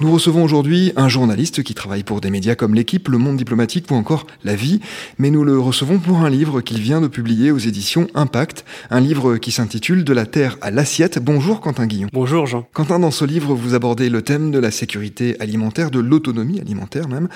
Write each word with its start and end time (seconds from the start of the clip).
Nous 0.00 0.10
recevons 0.10 0.42
aujourd'hui 0.42 0.92
un 0.96 1.10
journaliste 1.10 1.62
qui 1.62 1.74
travaille 1.74 2.04
pour 2.04 2.22
des 2.22 2.30
médias 2.30 2.54
comme 2.54 2.74
l'équipe, 2.74 3.08
le 3.08 3.18
monde 3.18 3.36
diplomatique 3.36 3.90
ou 3.90 3.94
encore 3.94 4.26
la 4.44 4.56
vie, 4.56 4.80
mais 5.18 5.28
nous 5.28 5.44
le 5.44 5.58
recevons 5.58 5.98
pour 5.98 6.20
un 6.20 6.30
livre 6.30 6.62
qu'il 6.62 6.80
vient 6.80 7.02
de 7.02 7.06
publier 7.06 7.50
aux 7.50 7.58
éditions 7.58 8.06
Impact, 8.14 8.64
un 8.88 9.00
livre 9.00 9.36
qui 9.36 9.52
s'intitule 9.52 10.02
De 10.02 10.14
la 10.14 10.24
terre 10.24 10.56
à 10.62 10.70
l'assiette. 10.70 11.18
Bonjour 11.22 11.60
Quentin 11.60 11.86
Guillon. 11.86 12.08
Bonjour 12.14 12.46
Jean. 12.46 12.66
Quentin, 12.72 12.98
dans 12.98 13.10
ce 13.10 13.26
livre, 13.26 13.52
vous 13.52 13.74
abordez 13.74 14.08
le 14.08 14.22
thème 14.22 14.50
de 14.50 14.58
la 14.58 14.70
sécurité 14.70 15.38
alimentaire, 15.38 15.90
de 15.90 15.98
l'autonomie 15.98 16.60
alimentaire 16.60 17.06
même. 17.06 17.28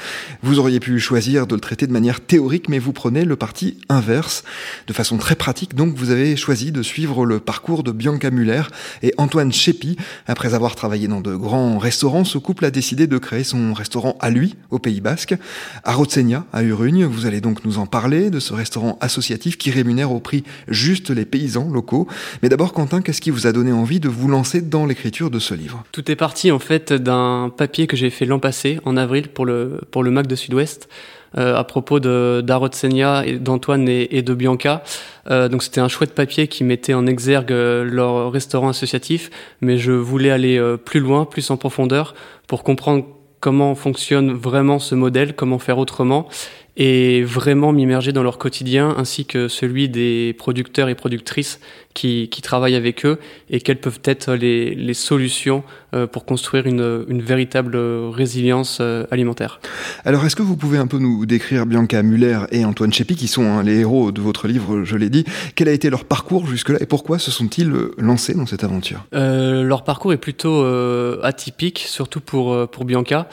Vous 0.42 0.58
auriez 0.58 0.80
pu 0.80 0.98
choisir 0.98 1.46
de 1.46 1.56
le 1.56 1.60
traiter 1.60 1.86
de 1.86 1.92
manière 1.92 2.22
théorique, 2.22 2.70
mais 2.70 2.78
vous 2.78 2.94
prenez 2.94 3.26
le 3.26 3.36
parti 3.36 3.76
inverse. 3.90 4.42
De 4.86 4.94
façon 4.94 5.18
très 5.18 5.36
pratique, 5.36 5.74
donc, 5.74 5.96
vous 5.96 6.08
avez 6.08 6.34
choisi 6.34 6.72
de 6.72 6.82
suivre 6.82 7.26
le 7.26 7.40
parcours 7.40 7.82
de 7.82 7.92
Bianca 7.92 8.30
Muller 8.30 8.62
et 9.02 9.12
Antoine 9.18 9.52
Chépi. 9.52 9.98
Après 10.26 10.54
avoir 10.54 10.76
travaillé 10.76 11.08
dans 11.08 11.20
de 11.20 11.36
grands 11.36 11.76
restaurants, 11.76 12.24
ce 12.24 12.38
couple 12.38 12.53
a 12.62 12.70
décidé 12.70 13.06
de 13.06 13.18
créer 13.18 13.42
son 13.44 13.72
restaurant 13.72 14.16
à 14.20 14.30
lui, 14.30 14.54
au 14.70 14.78
Pays 14.78 15.00
Basque, 15.00 15.34
à 15.82 15.92
Rotsenia, 15.94 16.44
à 16.52 16.62
Urugne. 16.62 17.04
Vous 17.04 17.26
allez 17.26 17.40
donc 17.40 17.64
nous 17.64 17.78
en 17.78 17.86
parler 17.86 18.30
de 18.30 18.38
ce 18.38 18.52
restaurant 18.52 18.98
associatif 19.00 19.56
qui 19.56 19.70
rémunère 19.70 20.12
au 20.12 20.20
prix 20.20 20.44
juste 20.68 21.10
les 21.10 21.24
paysans 21.24 21.68
locaux. 21.70 22.06
Mais 22.42 22.48
d'abord, 22.48 22.72
Quentin, 22.72 23.00
qu'est-ce 23.00 23.20
qui 23.20 23.30
vous 23.30 23.46
a 23.46 23.52
donné 23.52 23.72
envie 23.72 24.00
de 24.00 24.08
vous 24.08 24.28
lancer 24.28 24.60
dans 24.60 24.86
l'écriture 24.86 25.30
de 25.30 25.38
ce 25.38 25.54
livre? 25.54 25.84
Tout 25.92 26.10
est 26.10 26.16
parti 26.16 26.52
en 26.52 26.58
fait 26.58 26.92
d'un 26.92 27.50
papier 27.56 27.86
que 27.86 27.96
j'ai 27.96 28.10
fait 28.10 28.26
l'an 28.26 28.38
passé, 28.38 28.78
en 28.84 28.96
avril, 28.96 29.28
pour 29.28 29.46
le, 29.46 29.80
pour 29.90 30.02
le 30.02 30.10
Mac 30.10 30.26
de 30.26 30.36
Sud-Ouest. 30.36 30.88
Euh, 31.36 31.56
à 31.56 31.64
propos 31.64 31.98
d'Arotsenia 31.98 33.24
d'Antoine 33.40 33.88
et, 33.88 34.16
et, 34.16 34.22
de 34.22 34.34
Bianca. 34.34 34.84
Euh, 35.30 35.48
donc 35.48 35.64
c'était 35.64 35.80
un 35.80 35.88
chouette 35.88 36.14
papier 36.14 36.46
qui 36.46 36.62
mettait 36.62 36.94
en 36.94 37.08
exergue 37.08 37.50
euh, 37.50 37.82
leur 37.82 38.30
restaurant 38.30 38.68
associatif, 38.68 39.30
mais 39.60 39.76
je 39.76 39.90
voulais 39.90 40.30
aller 40.30 40.58
euh, 40.58 40.76
plus 40.76 41.00
loin, 41.00 41.24
plus 41.24 41.50
en 41.50 41.56
profondeur, 41.56 42.14
pour 42.46 42.62
comprendre 42.62 43.04
comment 43.40 43.74
fonctionne 43.74 44.32
vraiment 44.32 44.78
ce 44.78 44.94
modèle, 44.94 45.34
comment 45.34 45.58
faire 45.58 45.78
autrement, 45.78 46.28
et 46.76 47.24
vraiment 47.24 47.72
m'immerger 47.72 48.12
dans 48.12 48.22
leur 48.22 48.38
quotidien 48.38 48.94
ainsi 48.96 49.26
que 49.26 49.48
celui 49.48 49.88
des 49.88 50.34
producteurs 50.38 50.88
et 50.88 50.94
productrices 50.94 51.58
qui, 51.94 52.28
qui 52.28 52.42
travaillent 52.42 52.74
avec 52.74 53.06
eux 53.06 53.18
et 53.48 53.60
quelles 53.60 53.80
peuvent 53.80 54.00
être 54.04 54.34
les, 54.34 54.74
les 54.74 54.94
solutions 54.94 55.62
euh, 55.94 56.06
pour 56.06 56.24
construire 56.24 56.66
une, 56.66 57.04
une, 57.08 57.22
véritable 57.22 57.76
résilience 57.76 58.78
euh, 58.80 59.06
alimentaire. 59.12 59.60
Alors 60.04 60.24
est-ce 60.26 60.34
que 60.34 60.42
vous 60.42 60.56
pouvez 60.56 60.78
un 60.78 60.88
peu 60.88 60.98
nous 60.98 61.24
décrire 61.24 61.66
Bianca 61.66 62.02
Muller 62.02 62.40
et 62.50 62.64
Antoine 62.64 62.92
Chépi 62.92 63.14
qui 63.14 63.28
sont 63.28 63.44
hein, 63.44 63.62
les 63.62 63.80
héros 63.80 64.10
de 64.10 64.20
votre 64.20 64.48
livre, 64.48 64.82
je 64.82 64.96
l'ai 64.96 65.08
dit, 65.08 65.24
quel 65.54 65.68
a 65.68 65.72
été 65.72 65.88
leur 65.88 66.04
parcours 66.04 66.46
jusque-là 66.46 66.78
et 66.80 66.86
pourquoi 66.86 67.18
se 67.18 67.30
sont-ils 67.30 67.72
lancés 67.96 68.34
dans 68.34 68.46
cette 68.46 68.64
aventure? 68.64 69.06
Euh, 69.14 69.62
Leur 69.62 69.84
parcours 69.84 70.12
est 70.12 70.18
plutôt 70.18 70.64
euh, 70.64 71.20
atypique, 71.22 71.84
surtout 71.86 72.20
pour, 72.20 72.68
pour 72.68 72.84
Bianca. 72.84 73.28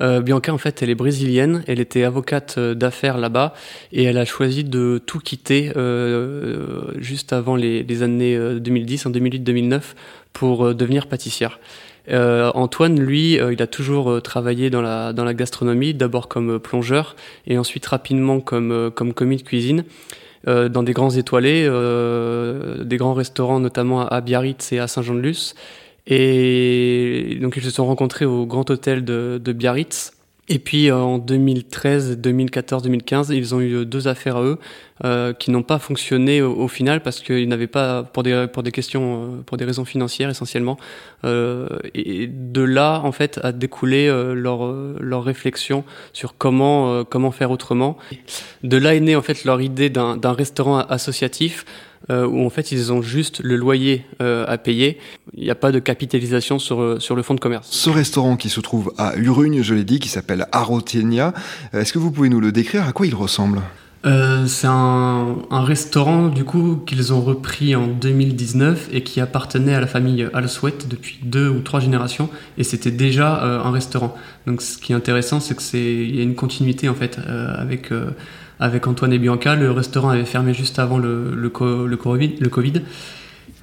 Euh, 0.00 0.20
Bianca, 0.20 0.52
en 0.52 0.58
fait, 0.58 0.82
elle 0.82 0.90
est 0.90 0.94
brésilienne. 0.94 1.62
Elle 1.66 1.80
était 1.80 2.04
avocate 2.04 2.58
d'affaires 2.58 3.18
là-bas 3.18 3.54
et 3.92 4.04
elle 4.04 4.18
a 4.18 4.24
choisi 4.24 4.64
de 4.64 5.00
tout 5.04 5.20
quitter 5.20 5.72
euh, 5.76 6.92
juste 6.98 7.32
avant 7.32 7.56
les, 7.56 7.82
les 7.82 8.02
années 8.04 8.38
2010, 8.60 9.06
en 9.06 9.10
2008-2009, 9.10 9.80
pour 10.32 10.74
devenir 10.74 11.06
pâtissière. 11.06 11.58
Euh, 12.10 12.50
Antoine, 12.54 13.00
lui, 13.00 13.38
euh, 13.40 13.52
il 13.52 13.62
a 13.62 13.66
toujours 13.66 14.20
travaillé 14.22 14.70
dans 14.70 14.82
la, 14.82 15.12
dans 15.12 15.24
la 15.24 15.34
gastronomie, 15.34 15.94
d'abord 15.94 16.28
comme 16.28 16.58
plongeur 16.58 17.16
et 17.46 17.58
ensuite 17.58 17.86
rapidement 17.86 18.40
comme, 18.40 18.90
comme 18.94 19.14
commis 19.14 19.36
de 19.36 19.42
cuisine. 19.42 19.84
Euh, 20.46 20.68
dans 20.68 20.82
des 20.82 20.92
grands 20.92 21.10
étoilés, 21.10 21.64
euh, 21.66 22.84
des 22.84 22.98
grands 22.98 23.14
restaurants, 23.14 23.60
notamment 23.60 24.06
à 24.06 24.20
Biarritz 24.20 24.72
et 24.72 24.78
à 24.78 24.86
Saint-Jean-de-Luz. 24.86 25.54
Et 26.06 27.38
donc 27.40 27.56
ils 27.56 27.62
se 27.62 27.70
sont 27.70 27.86
rencontrés 27.86 28.26
au 28.26 28.44
Grand 28.44 28.68
Hôtel 28.68 29.04
de 29.04 29.52
Biarritz. 29.52 30.12
Et 30.48 30.58
puis 30.58 30.92
en 30.92 31.18
2013, 31.18 32.18
2014, 32.18 32.82
2015, 32.82 33.30
ils 33.30 33.54
ont 33.54 33.60
eu 33.60 33.86
deux 33.86 34.08
affaires 34.08 34.36
à 34.36 34.42
eux 34.42 34.58
euh, 35.04 35.32
qui 35.32 35.50
n'ont 35.50 35.62
pas 35.62 35.78
fonctionné 35.78 36.42
au, 36.42 36.52
au 36.52 36.68
final 36.68 37.02
parce 37.02 37.20
qu'ils 37.20 37.48
n'avaient 37.48 37.66
pas, 37.66 38.02
pour 38.02 38.22
des 38.22 38.46
pour 38.52 38.62
des 38.62 38.70
questions, 38.70 39.42
pour 39.46 39.56
des 39.56 39.64
raisons 39.64 39.86
financières 39.86 40.28
essentiellement. 40.28 40.76
Euh, 41.24 41.66
et 41.94 42.26
de 42.26 42.60
là, 42.60 43.00
en 43.02 43.12
fait, 43.12 43.40
a 43.42 43.52
découlé 43.52 44.06
euh, 44.06 44.34
leur 44.34 44.70
leur 45.00 45.24
réflexion 45.24 45.82
sur 46.12 46.36
comment 46.36 46.92
euh, 46.92 47.04
comment 47.04 47.30
faire 47.30 47.50
autrement. 47.50 47.96
De 48.62 48.76
là 48.76 48.94
est 48.94 49.00
née 49.00 49.16
en 49.16 49.22
fait 49.22 49.44
leur 49.44 49.62
idée 49.62 49.88
d'un 49.88 50.32
restaurant 50.32 50.78
associatif 50.78 51.64
euh, 52.10 52.26
où 52.26 52.44
en 52.44 52.50
fait 52.50 52.72
ils 52.72 52.92
ont 52.92 53.02
juste 53.02 53.40
le 53.42 53.56
loyer 53.56 54.04
euh, 54.20 54.44
à 54.48 54.58
payer. 54.58 54.98
Il 55.34 55.44
n'y 55.44 55.50
a 55.50 55.54
pas 55.54 55.72
de 55.72 55.78
capitalisation 55.78 56.58
sur, 56.58 57.00
sur 57.00 57.16
le 57.16 57.22
fonds 57.22 57.34
de 57.34 57.40
commerce. 57.40 57.68
Ce 57.70 57.90
restaurant 57.90 58.36
qui 58.36 58.48
se 58.48 58.60
trouve 58.60 58.92
à 58.98 59.16
Urugne, 59.16 59.62
je 59.62 59.74
l'ai 59.74 59.84
dit, 59.84 59.98
qui 59.98 60.08
s'appelle 60.08 60.46
Arotenia, 60.52 61.32
est-ce 61.72 61.92
que 61.92 61.98
vous 61.98 62.10
pouvez 62.10 62.28
nous 62.28 62.40
le 62.40 62.52
décrire? 62.52 62.86
À 62.86 62.92
quoi 62.92 63.06
il 63.06 63.14
ressemble? 63.14 63.62
Euh, 64.04 64.46
c'est 64.46 64.66
un, 64.66 65.36
un, 65.50 65.64
restaurant 65.64 66.28
du 66.28 66.44
coup 66.44 66.82
qu'ils 66.84 67.14
ont 67.14 67.22
repris 67.22 67.74
en 67.74 67.86
2019 67.86 68.90
et 68.92 69.02
qui 69.02 69.18
appartenait 69.18 69.74
à 69.74 69.80
la 69.80 69.86
famille 69.86 70.28
Alsouet 70.34 70.74
depuis 70.86 71.20
deux 71.22 71.48
ou 71.48 71.60
trois 71.60 71.80
générations 71.80 72.28
et 72.58 72.64
c'était 72.64 72.90
déjà 72.90 73.42
euh, 73.42 73.62
un 73.62 73.70
restaurant. 73.70 74.14
Donc 74.46 74.60
ce 74.60 74.76
qui 74.76 74.92
est 74.92 74.94
intéressant 74.94 75.40
c'est 75.40 75.54
que 75.54 75.62
c'est 75.62 75.80
il 75.80 76.14
y 76.14 76.20
a 76.20 76.22
une 76.22 76.34
continuité 76.34 76.90
en 76.90 76.94
fait 76.94 77.18
euh, 77.18 77.54
avec 77.56 77.90
avec 78.60 78.86
Antoine 78.86 79.12
et 79.12 79.18
Bianca. 79.18 79.54
Le 79.54 79.70
restaurant 79.70 80.10
avait 80.10 80.24
fermé 80.24 80.54
juste 80.54 80.78
avant 80.78 80.98
le, 80.98 81.34
le, 81.34 81.48
co 81.48 81.86
le, 81.86 81.96
COVID. 81.96 82.82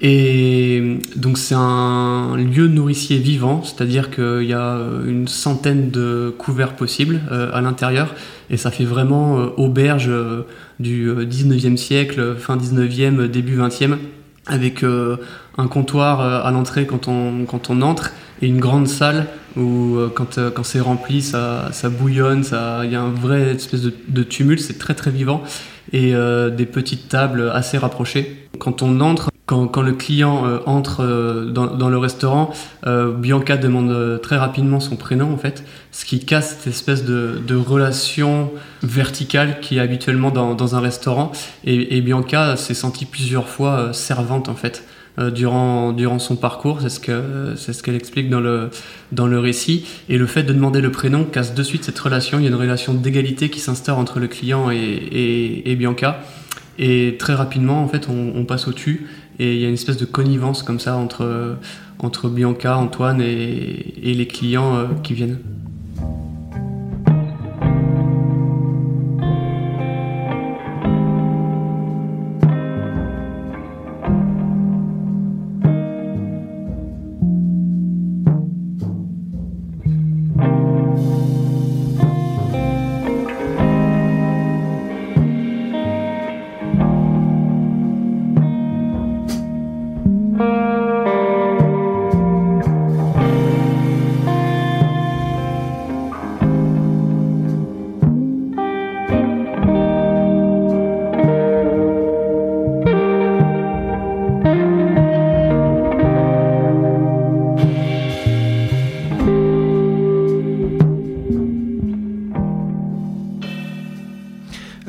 Et 0.04 0.98
donc 1.14 1.38
c'est 1.38 1.54
un 1.56 2.36
lieu 2.36 2.66
nourricier 2.66 3.18
vivant, 3.18 3.62
c'est-à-dire 3.62 4.10
qu'il 4.10 4.42
y 4.42 4.52
a 4.52 4.78
une 5.06 5.28
centaine 5.28 5.90
de 5.90 6.34
couverts 6.36 6.74
possibles 6.74 7.20
euh, 7.30 7.50
à 7.52 7.60
l'intérieur, 7.60 8.12
et 8.50 8.56
ça 8.56 8.72
fait 8.72 8.84
vraiment 8.84 9.38
euh, 9.38 9.46
auberge 9.56 10.08
euh, 10.08 10.42
du 10.80 11.08
19e 11.08 11.76
siècle, 11.76 12.34
fin 12.36 12.56
19e, 12.56 13.28
début 13.28 13.56
20e, 13.56 13.96
avec 14.46 14.82
un 14.82 15.68
comptoir 15.68 16.44
à 16.44 16.50
l'entrée 16.50 16.84
quand 16.84 17.06
on 17.06 17.46
entre, 17.82 18.10
et 18.40 18.48
une 18.48 18.58
grande 18.58 18.88
salle 18.88 19.28
où 19.56 19.98
quand, 20.14 20.38
quand 20.54 20.64
c'est 20.64 20.80
rempli, 20.80 21.22
ça, 21.22 21.68
ça 21.72 21.88
bouillonne, 21.88 22.44
il 22.84 22.90
y 22.90 22.96
a 22.96 23.00
un 23.00 23.10
vrai 23.10 23.54
espèce 23.54 23.82
de, 23.82 24.22
tumulte, 24.22 24.60
c'est 24.60 24.78
très 24.78 24.94
très 24.94 25.10
vivant, 25.10 25.42
et 25.92 26.12
des 26.12 26.66
petites 26.66 27.08
tables 27.08 27.50
assez 27.54 27.78
rapprochées. 27.78 28.42
Quand 28.58 28.82
on 28.82 29.00
entre, 29.00 29.30
quand, 29.46 29.66
quand, 29.66 29.82
le 29.82 29.92
client 29.92 30.46
euh, 30.46 30.58
entre 30.66 31.02
euh, 31.02 31.46
dans, 31.46 31.66
dans, 31.66 31.88
le 31.88 31.98
restaurant, 31.98 32.52
euh, 32.86 33.12
Bianca 33.12 33.56
demande 33.56 33.90
euh, 33.90 34.18
très 34.18 34.36
rapidement 34.36 34.78
son 34.78 34.96
prénom 34.96 35.32
en 35.32 35.36
fait, 35.36 35.64
ce 35.90 36.04
qui 36.04 36.24
casse 36.24 36.58
cette 36.58 36.68
espèce 36.68 37.04
de, 37.04 37.40
de 37.44 37.56
relation 37.56 38.52
verticale 38.82 39.60
qui 39.60 39.78
est 39.78 39.80
habituellement 39.80 40.30
dans, 40.30 40.54
dans 40.54 40.76
un 40.76 40.80
restaurant. 40.80 41.32
Et, 41.64 41.96
et 41.96 42.00
Bianca 42.02 42.56
s'est 42.56 42.74
sentie 42.74 43.04
plusieurs 43.04 43.48
fois 43.48 43.72
euh, 43.72 43.92
servante 43.92 44.48
en 44.48 44.54
fait 44.54 44.84
durant 45.18 45.92
durant 45.92 46.18
son 46.18 46.36
parcours. 46.36 46.80
C'est 46.80 46.88
ce 46.88 47.00
que 47.00 47.54
c'est 47.56 47.72
ce 47.72 47.82
qu'elle 47.82 47.96
explique 47.96 48.30
dans 48.30 48.40
le 48.40 48.70
dans 49.12 49.26
le 49.26 49.38
récit. 49.38 49.86
Et 50.08 50.18
le 50.18 50.26
fait 50.26 50.42
de 50.42 50.52
demander 50.52 50.80
le 50.80 50.90
prénom 50.90 51.24
casse 51.24 51.54
de 51.54 51.62
suite 51.62 51.84
cette 51.84 51.98
relation. 51.98 52.38
Il 52.38 52.42
y 52.42 52.46
a 52.46 52.50
une 52.50 52.54
relation 52.54 52.94
d'égalité 52.94 53.50
qui 53.50 53.60
s'instaure 53.60 53.98
entre 53.98 54.20
le 54.20 54.28
client 54.28 54.70
et, 54.70 54.76
et, 54.76 55.70
et 55.70 55.76
Bianca. 55.76 56.20
Et 56.78 57.16
très 57.18 57.34
rapidement, 57.34 57.82
en 57.82 57.88
fait, 57.88 58.08
on, 58.08 58.32
on 58.34 58.44
passe 58.44 58.66
au-dessus 58.66 59.06
et 59.38 59.54
il 59.54 59.60
y 59.60 59.64
a 59.64 59.68
une 59.68 59.74
espèce 59.74 59.96
de 59.96 60.04
connivence 60.04 60.62
comme 60.62 60.78
ça 60.78 60.96
entre, 60.96 61.56
entre 61.98 62.28
Bianca, 62.28 62.76
Antoine 62.76 63.20
et, 63.20 63.94
et 64.02 64.14
les 64.14 64.26
clients 64.26 64.76
euh, 64.76 64.84
qui 65.02 65.14
viennent. 65.14 65.38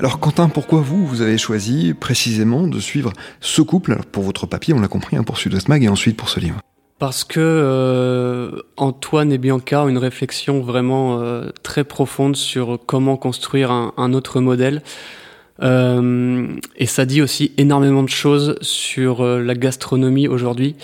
Alors 0.04 0.20
Quentin, 0.20 0.50
pourquoi 0.50 0.82
vous, 0.82 1.08
vous 1.08 1.22
avez 1.22 1.38
choisi 1.38 1.94
précisément 1.94 2.68
de 2.68 2.78
suivre 2.82 3.14
ce 3.40 3.62
couple? 3.62 3.96
Pour 4.12 4.24
votre 4.24 4.46
papier, 4.46 4.74
on 4.74 4.82
l'a 4.82 4.90
compris, 4.90 5.16
hein, 5.16 5.24
pour 5.24 5.38
Sud-Ouest 5.38 5.70
et 5.70 5.88
ensuite 5.88 6.18
pour 6.18 6.28
ce 6.28 6.42
livre 6.42 6.60
parce 7.00 7.24
que 7.24 7.40
euh, 7.40 8.62
Antoine 8.78 9.32
et 9.32 9.38
Bianca 9.38 9.84
ont 9.84 9.90
une 9.90 9.98
réflexion 9.98 10.62
vraiment 10.62 11.22
euh, 11.22 11.50
très 11.62 11.86
profonde 11.86 12.36
sur 12.36 12.80
comment 12.86 13.16
construire 13.16 13.72
un, 13.72 14.14
autre 14.14 14.42
modèle. 14.42 14.82
Euh, 15.62 16.48
et 16.78 16.86
ça 16.86 17.06
dit 17.06 17.22
aussi 17.22 17.54
énormément 17.58 18.04
de 18.04 18.10
choses 18.10 18.58
sur 18.62 19.26
la 19.26 19.56
gastronomie 19.56 20.28
aujourd'hui. 20.28 20.76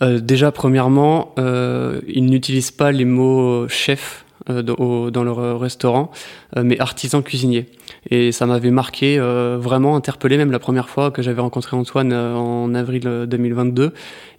déjà, 0.00 0.52
premièrement, 0.52 1.34
ils 1.38 2.24
n'utilisent 2.26 2.70
pas 2.70 2.92
les 2.92 3.06
mots 3.06 3.66
chef 3.68 4.24
dans 4.46 5.24
leur 5.24 5.60
restaurant, 5.60 6.10
mais 6.56 6.78
artisan 6.80 7.20
cuisinier. 7.20 7.66
Et 8.10 8.32
ça 8.32 8.46
m'avait 8.46 8.72
marqué, 8.72 9.18
euh, 9.18 9.58
vraiment 9.60 9.94
interpellé, 9.94 10.36
même 10.36 10.50
la 10.50 10.58
première 10.58 10.88
fois 10.88 11.12
que 11.12 11.22
j'avais 11.22 11.40
rencontré 11.40 11.76
Antoine 11.76 12.12
euh, 12.12 12.34
en 12.34 12.74
avril 12.74 13.26
2022. 13.28 13.82
Euh, 13.82 13.90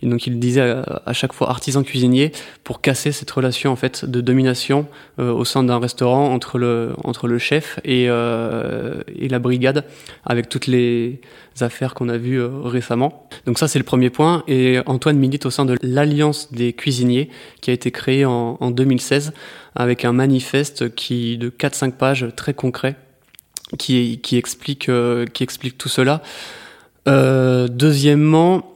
et 0.01 0.07
donc 0.07 0.27
il 0.27 0.37
disait 0.37 0.83
à, 1.05 1.13
chaque 1.13 1.31
fois 1.31 1.49
artisan 1.49 1.81
cuisinier 1.83 2.33
pour 2.65 2.81
casser 2.81 3.13
cette 3.13 3.31
relation 3.31 3.71
en 3.71 3.77
fait 3.77 4.03
de 4.03 4.19
domination 4.19 4.85
au 5.17 5.45
sein 5.45 5.63
d'un 5.63 5.79
restaurant 5.79 6.33
entre 6.33 6.57
le 6.57 6.91
entre 7.05 7.27
le 7.27 7.37
chef 7.37 7.79
et 7.85 8.03
et 8.03 9.29
la 9.29 9.39
brigade 9.39 9.85
avec 10.25 10.49
toutes 10.49 10.67
les 10.67 11.21
affaires 11.61 11.93
qu'on 11.93 12.09
a 12.09 12.17
vues 12.17 12.43
récemment. 12.43 13.29
Donc 13.45 13.59
ça 13.59 13.69
c'est 13.69 13.79
le 13.79 13.85
premier 13.85 14.09
point. 14.09 14.43
Et 14.49 14.79
Antoine 14.87 15.17
milite 15.17 15.45
au 15.45 15.51
sein 15.51 15.63
de 15.63 15.77
l'Alliance 15.81 16.51
des 16.51 16.73
cuisiniers 16.73 17.29
qui 17.61 17.69
a 17.69 17.73
été 17.73 17.89
créée 17.91 18.25
en, 18.25 18.57
en 18.59 18.71
2016 18.71 19.31
avec 19.75 20.03
un 20.03 20.11
manifeste 20.11 20.93
qui 20.95 21.37
de 21.37 21.49
4-5 21.49 21.93
pages 21.93 22.27
très 22.35 22.53
concret 22.53 22.97
qui, 23.77 24.19
qui, 24.21 24.37
explique, 24.37 24.89
euh, 24.89 25.25
qui 25.25 25.43
explique 25.43 25.77
tout 25.77 25.89
cela. 25.89 26.21
Euh, 27.07 27.67
deuxièmement, 27.67 28.73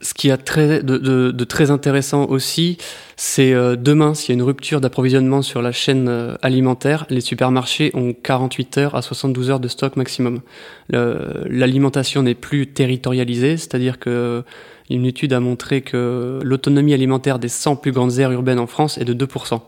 ce 0.00 0.12
qui 0.12 0.30
a 0.30 0.36
très, 0.36 0.82
de, 0.82 0.98
de, 0.98 1.30
de 1.30 1.44
très 1.44 1.70
intéressant 1.70 2.26
aussi, 2.26 2.78
c'est 3.16 3.54
euh, 3.54 3.76
demain, 3.76 4.14
s'il 4.14 4.30
y 4.30 4.32
a 4.32 4.34
une 4.34 4.42
rupture 4.42 4.80
d'approvisionnement 4.80 5.40
sur 5.40 5.62
la 5.62 5.72
chaîne 5.72 6.08
euh, 6.08 6.36
alimentaire, 6.42 7.06
les 7.10 7.20
supermarchés 7.20 7.90
ont 7.94 8.12
48 8.12 8.78
heures 8.78 8.94
à 8.94 9.02
72 9.02 9.50
heures 9.50 9.60
de 9.60 9.68
stock 9.68 9.96
maximum. 9.96 10.40
L'alimentation 10.90 12.22
n'est 12.22 12.34
plus 12.34 12.66
territorialisée, 12.66 13.56
c'est-à-dire 13.56 13.98
que 13.98 14.42
une 14.90 15.06
étude 15.06 15.32
a 15.32 15.40
montré 15.40 15.80
que 15.80 16.40
l'autonomie 16.42 16.92
alimentaire 16.92 17.38
des 17.38 17.48
100 17.48 17.76
plus 17.76 17.92
grandes 17.92 18.18
aires 18.18 18.32
urbaines 18.32 18.58
en 18.58 18.66
France 18.66 18.98
est 18.98 19.06
de 19.06 19.14
2%. 19.14 19.60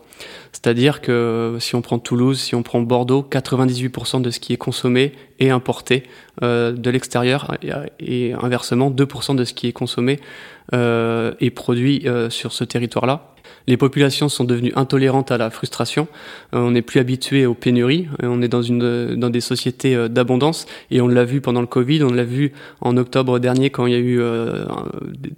C'est-à-dire 0.53 1.01
que 1.01 1.57
si 1.61 1.75
on 1.75 1.83
prend 1.83 1.99
Toulouse, 1.99 2.41
si 2.41 2.55
on 2.55 2.63
prend 2.63 2.81
Bordeaux, 2.81 3.27
98% 3.31 4.23
de 4.23 4.31
ce 4.31 4.41
qui 4.41 4.53
est 4.53 4.57
consommé 4.57 5.13
est 5.39 5.51
importé 5.51 6.05
euh, 6.43 6.73
de 6.73 6.91
l'extérieur 6.91 7.57
et, 8.01 8.33
inversement 8.33 8.91
2% 8.91 9.37
de 9.37 9.45
ce 9.45 9.55
qui 9.55 9.69
est 9.69 9.73
consommé 9.73 10.19
euh, 10.75 11.33
est 11.41 11.51
produit 11.51 12.03
euh, 12.07 12.31
sur 12.31 12.53
ce 12.53 12.65
territoire-là. 12.65 13.33
Les 13.69 13.77
populations 13.77 14.29
sont 14.29 14.45
devenues 14.45 14.73
intolérantes 14.77 15.31
à 15.31 15.39
la 15.39 15.51
frustration. 15.51 16.09
On 16.53 16.73
n'est 16.73 16.83
plus 16.83 17.01
habitué 17.01 17.47
aux 17.47 17.55
pénuries. 17.55 18.09
On 18.23 18.41
est 18.43 18.49
dans 18.49 19.31
des 19.31 19.41
sociétés 19.41 20.09
d'abondance 20.09 20.67
et 20.91 21.01
on 21.01 21.09
l'a 21.09 21.25
vu 21.25 21.41
pendant 21.41 21.61
le 21.61 21.67
Covid. 21.67 22.03
On 22.05 22.13
l'a 22.13 22.25
vu 22.25 22.53
en 22.81 22.97
octobre 22.97 23.39
dernier 23.41 23.71
quand 23.71 23.87
il 23.87 23.93
y 23.93 23.97
a 23.97 23.99
eu 23.99 24.23
un 24.23 24.67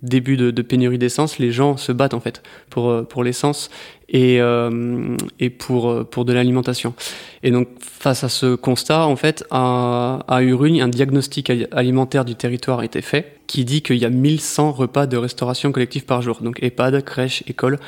début 0.02 0.36
de, 0.36 0.62
pénurie 0.62 0.98
d'essence. 0.98 1.38
Les 1.38 1.52
gens 1.52 1.78
se 1.78 1.92
battent 1.92 2.14
en 2.14 2.20
fait 2.20 2.42
pour 2.70 3.24
l'essence 3.24 3.70
et, 4.08 4.40
euh, 4.40 5.16
et 5.38 5.50
pour, 5.50 6.06
pour 6.06 6.24
de 6.24 6.32
l'alimentation. 6.32 6.94
Et 7.42 7.50
donc, 7.50 7.68
face 7.80 8.24
à 8.24 8.28
ce 8.28 8.54
constat, 8.54 9.06
en 9.06 9.16
fait, 9.16 9.44
à, 9.50 10.20
à 10.28 10.42
Urugne, 10.42 10.80
un 10.80 10.88
diagnostic 10.88 11.52
alimentaire 11.72 12.24
du 12.24 12.34
territoire 12.34 12.80
a 12.80 12.84
été 12.84 13.02
fait 13.02 13.38
qui 13.46 13.64
dit 13.64 13.82
qu'il 13.82 13.96
y 13.96 14.04
a 14.04 14.10
1100 14.10 14.72
repas 14.72 15.06
de 15.06 15.16
restauration 15.16 15.72
collective 15.72 16.04
par 16.04 16.22
jour. 16.22 16.38
Donc, 16.40 16.62
EHPAD, 16.62 17.02
crèche, 17.04 17.42
école, 17.48 17.78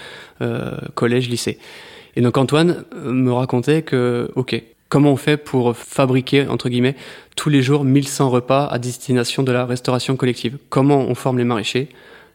euh, 0.41 0.77
collège, 0.95 1.29
lycée. 1.29 1.59
Et 2.17 2.23
donc, 2.23 2.37
Antoine 2.37 2.85
euh, 2.95 3.13
me 3.13 3.33
racontait 3.33 3.83
que, 3.83 4.31
OK, 4.35 4.61
comment 4.89 5.13
on 5.13 5.17
fait 5.17 5.37
pour 5.37 5.77
fabriquer, 5.77 6.49
entre 6.49 6.69
guillemets, 6.69 6.97
tous 7.37 7.51
les 7.51 7.63
jours 7.63 7.85
1100 7.85 8.31
repas 8.31 8.67
à 8.67 8.79
destination 8.79 9.43
de 9.43 9.53
la 9.53 9.65
restauration 9.67 10.17
collective? 10.17 10.59
Comment 10.71 10.99
on 10.99 11.15
forme 11.15 11.39
les 11.39 11.45
maraîchers? 11.45 11.89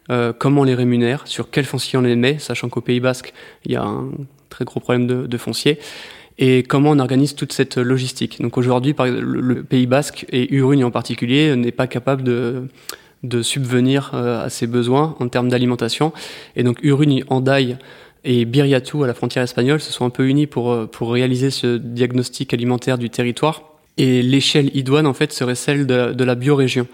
Euh, 0.10 0.34
comment 0.38 0.62
on 0.62 0.66
les 0.66 0.76
rémunère, 0.76 1.24
sur 1.26 1.50
quel 1.50 1.66
foncier 1.66 1.98
on 1.98 2.02
les 2.02 2.16
met, 2.16 2.38
sachant 2.40 2.70
qu'au 2.70 2.82
Pays 2.82 3.00
Basque, 3.00 3.34
il 3.66 3.72
y 3.72 3.76
a 3.76 3.84
un 3.84 4.10
très 4.50 4.66
gros 4.66 4.80
problème 4.80 5.08
de, 5.08 5.28
de 5.28 5.38
foncier, 5.38 5.80
et 6.38 6.64
comment 6.64 6.92
on 6.92 7.00
organise 7.00 7.36
toute 7.36 7.54
cette 7.54 7.78
logistique. 7.78 8.42
Donc 8.42 8.58
aujourd'hui, 8.58 8.94
le 8.98 9.64
Pays 9.64 9.88
Basque, 9.88 10.26
et 10.32 10.54
Urugne 10.54 10.84
en 10.84 10.92
particulier, 10.92 11.56
n'est 11.56 11.72
pas 11.72 11.88
capable 11.88 12.24
de, 12.24 12.68
subvenir 13.42 14.12
euh, 14.14 14.46
à 14.46 14.50
ses 14.50 14.68
besoins 14.68 15.16
en 15.20 15.28
termes 15.30 15.50
d'alimentation. 15.50 16.14
Et 16.56 16.64
donc 16.64 16.78
Urugne, 16.84 17.24
Andaille 17.28 17.78
et 18.24 18.46
Biriatou, 18.46 19.04
à 19.04 19.08
la 19.08 19.14
frontière 19.14 19.44
espagnole, 19.44 19.80
se 19.80 19.92
sont 19.92 20.06
un 20.06 20.12
peu 20.12 20.28
unis 20.28 20.46
pour, 20.46 20.72
euh, 20.72 20.86
pour 20.86 21.12
réaliser 21.12 21.50
ce 21.50 21.78
diagnostic 21.78 22.54
alimentaire 22.54 22.98
du 22.98 23.10
territoire. 23.10 23.64
Et 23.98 24.22
l'échelle 24.22 24.76
idoine, 24.76 25.08
en 25.08 25.14
fait, 25.14 25.32
serait 25.32 25.56
celle 25.56 25.88
de, 25.88 26.14
de 26.14 26.24
la 26.24 26.36
biorégion. 26.36 26.86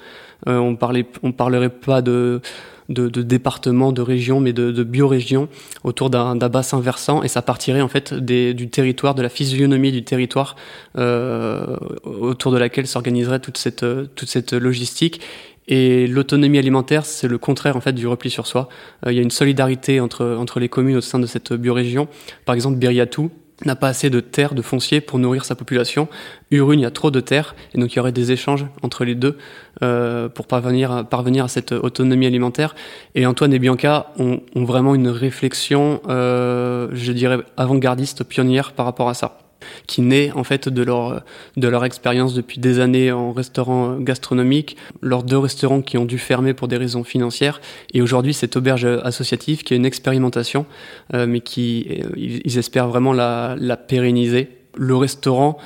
Euh, 0.47 0.57
on 0.57 0.75
parlait, 0.75 1.05
on 1.23 1.31
parlerait 1.31 1.69
pas 1.69 2.01
de 2.01 2.41
de, 2.89 3.07
départements, 3.21 3.91
de 3.91 4.01
régions, 4.01 4.39
mais 4.39 4.53
de, 4.53 4.71
de 4.71 4.83
biorégions 4.83 5.47
autour 5.83 6.09
d'un 6.09 6.35
bassin 6.35 6.79
versant, 6.79 7.23
et 7.23 7.27
ça 7.27 7.41
partirait 7.41 7.81
en 7.81 7.87
fait 7.87 8.13
du 8.13 8.69
territoire, 8.69 9.15
de 9.15 9.21
la 9.21 9.29
physionomie 9.29 9.91
du 9.91 10.03
territoire 10.03 10.55
euh, 10.97 11.77
autour 12.03 12.51
de 12.51 12.57
laquelle 12.57 12.87
s'organiserait 12.87 13.39
toute 13.39 13.57
cette, 13.57 13.85
toute 14.15 14.29
cette 14.29 14.53
logistique. 14.53 15.21
Et 15.67 16.07
l'autonomie 16.07 16.57
alimentaire, 16.57 17.05
c'est 17.05 17.27
le 17.27 17.37
contraire 17.37 17.77
en 17.77 17.81
fait 17.81 17.93
du 17.93 18.07
repli 18.07 18.29
sur 18.29 18.47
soi. 18.47 18.67
Euh, 19.05 19.11
il 19.11 19.15
y 19.15 19.19
a 19.19 19.23
une 19.23 19.31
solidarité 19.31 19.99
entre, 19.99 20.35
entre 20.37 20.59
les 20.59 20.69
communes 20.69 20.97
au 20.97 21.01
sein 21.01 21.19
de 21.19 21.27
cette 21.27 21.53
biorégion. 21.53 22.07
Par 22.45 22.55
exemple, 22.55 22.77
Biriatou, 22.77 23.31
n'a 23.65 23.75
pas 23.75 23.87
assez 23.87 24.09
de 24.09 24.19
terre, 24.19 24.53
de 24.55 24.61
foncier 24.61 25.01
pour 25.01 25.19
nourrir 25.19 25.45
sa 25.45 25.55
population. 25.55 26.07
Urugne 26.49 26.79
il 26.79 26.83
y 26.83 26.85
a 26.85 26.91
trop 26.91 27.11
de 27.11 27.19
terre, 27.19 27.55
et 27.73 27.79
donc 27.79 27.93
il 27.93 27.97
y 27.97 27.99
aurait 27.99 28.11
des 28.11 28.31
échanges 28.31 28.65
entre 28.81 29.05
les 29.05 29.15
deux 29.15 29.37
euh, 29.83 30.29
pour 30.29 30.47
parvenir, 30.47 31.05
parvenir 31.09 31.45
à 31.45 31.47
cette 31.47 31.71
autonomie 31.71 32.25
alimentaire. 32.25 32.75
Et 33.15 33.25
Antoine 33.25 33.53
et 33.53 33.59
Bianca 33.59 34.11
ont, 34.17 34.41
ont 34.55 34.65
vraiment 34.65 34.95
une 34.95 35.09
réflexion, 35.09 36.01
euh, 36.09 36.87
je 36.91 37.11
dirais, 37.11 37.39
avant-gardiste, 37.57 38.23
pionnière 38.23 38.73
par 38.73 38.85
rapport 38.85 39.09
à 39.09 39.13
ça 39.13 39.50
qui 39.87 40.01
naît 40.01 40.31
en 40.33 40.43
fait 40.43 40.69
de 40.69 40.83
leur 40.83 41.23
de 41.57 41.67
leur 41.67 41.85
expérience 41.85 42.33
depuis 42.33 42.59
des 42.59 42.79
années 42.79 43.11
en 43.11 43.31
restaurant 43.31 43.97
gastronomique, 43.97 44.77
leurs 45.01 45.23
deux 45.23 45.37
restaurants 45.37 45.81
qui 45.81 45.97
ont 45.97 46.05
dû 46.05 46.17
fermer 46.17 46.53
pour 46.53 46.67
des 46.67 46.77
raisons 46.77 47.03
financières, 47.03 47.61
et 47.93 48.01
aujourd'hui 48.01 48.33
cette 48.33 48.55
auberge 48.55 48.85
associative 49.03 49.63
qui 49.63 49.73
est 49.73 49.77
une 49.77 49.85
expérimentation, 49.85 50.65
euh, 51.13 51.25
mais 51.27 51.41
qui 51.41 51.87
euh, 51.89 52.09
ils 52.15 52.57
espèrent 52.57 52.87
vraiment 52.87 53.13
la, 53.13 53.55
la 53.59 53.77
pérenniser. 53.77 54.49
Le 54.75 54.95
restaurant 54.95 55.57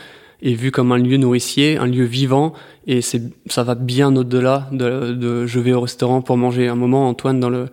est 0.42 0.54
vu 0.54 0.72
comme 0.72 0.92
un 0.92 0.98
lieu 0.98 1.18
nourricier, 1.18 1.78
un 1.78 1.88
lieu 1.88 2.06
vivant, 2.06 2.54
et 2.88 3.02
c'est 3.02 3.22
ça 3.48 3.64
va 3.64 3.75
bien 3.75 4.16
au-delà 4.16 4.68
de, 4.72 5.14
de 5.14 5.46
je 5.46 5.60
vais 5.60 5.74
au 5.74 5.82
restaurant 5.82 6.22
pour 6.22 6.38
manger. 6.38 6.68
Un 6.68 6.75
moment, 6.75 7.08
Antoine 7.08 7.40
dans 7.40 7.50
le 7.50 7.68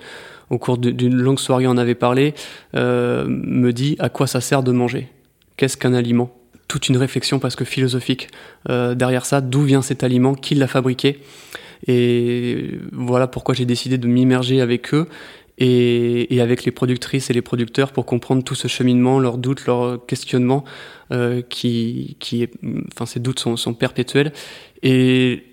au 0.50 0.58
cours 0.58 0.76
d'une 0.76 1.14
longue 1.14 1.38
soirée, 1.38 1.66
on 1.66 1.78
avait 1.78 1.94
parlé, 1.94 2.34
euh, 2.76 3.24
me 3.26 3.72
dit 3.72 3.96
à 3.98 4.10
quoi 4.10 4.26
ça 4.26 4.42
sert 4.42 4.62
de 4.62 4.70
manger 4.70 5.08
Qu'est-ce 5.62 5.76
qu'un 5.76 5.94
aliment? 5.94 6.28
Toute 6.66 6.88
une 6.88 6.96
réflexion 6.96 7.38
presque 7.38 7.62
philosophique 7.62 8.26
euh, 8.68 8.96
derrière 8.96 9.24
ça. 9.24 9.40
D'où 9.40 9.62
vient 9.62 9.80
cet 9.80 10.02
aliment? 10.02 10.34
Qui 10.34 10.56
l'a 10.56 10.66
fabriqué? 10.66 11.20
Et 11.86 12.80
voilà 12.90 13.28
pourquoi 13.28 13.54
j'ai 13.54 13.64
décidé 13.64 13.96
de 13.96 14.08
m'immerger 14.08 14.60
avec 14.60 14.92
eux 14.92 15.06
et, 15.58 16.40
avec 16.40 16.64
les 16.64 16.72
productrices 16.72 17.30
et 17.30 17.32
les 17.32 17.42
producteurs 17.42 17.92
pour 17.92 18.06
comprendre 18.06 18.42
tout 18.42 18.56
ce 18.56 18.66
cheminement, 18.66 19.20
leurs 19.20 19.38
doutes, 19.38 19.66
leurs 19.66 20.04
questionnements, 20.04 20.64
euh, 21.12 21.42
qui, 21.48 22.16
qui 22.18 22.48
enfin 22.92 23.06
ces 23.06 23.20
doutes 23.20 23.38
sont, 23.38 23.56
sont 23.56 23.72
perpétuels. 23.72 24.32
Et 24.82 25.44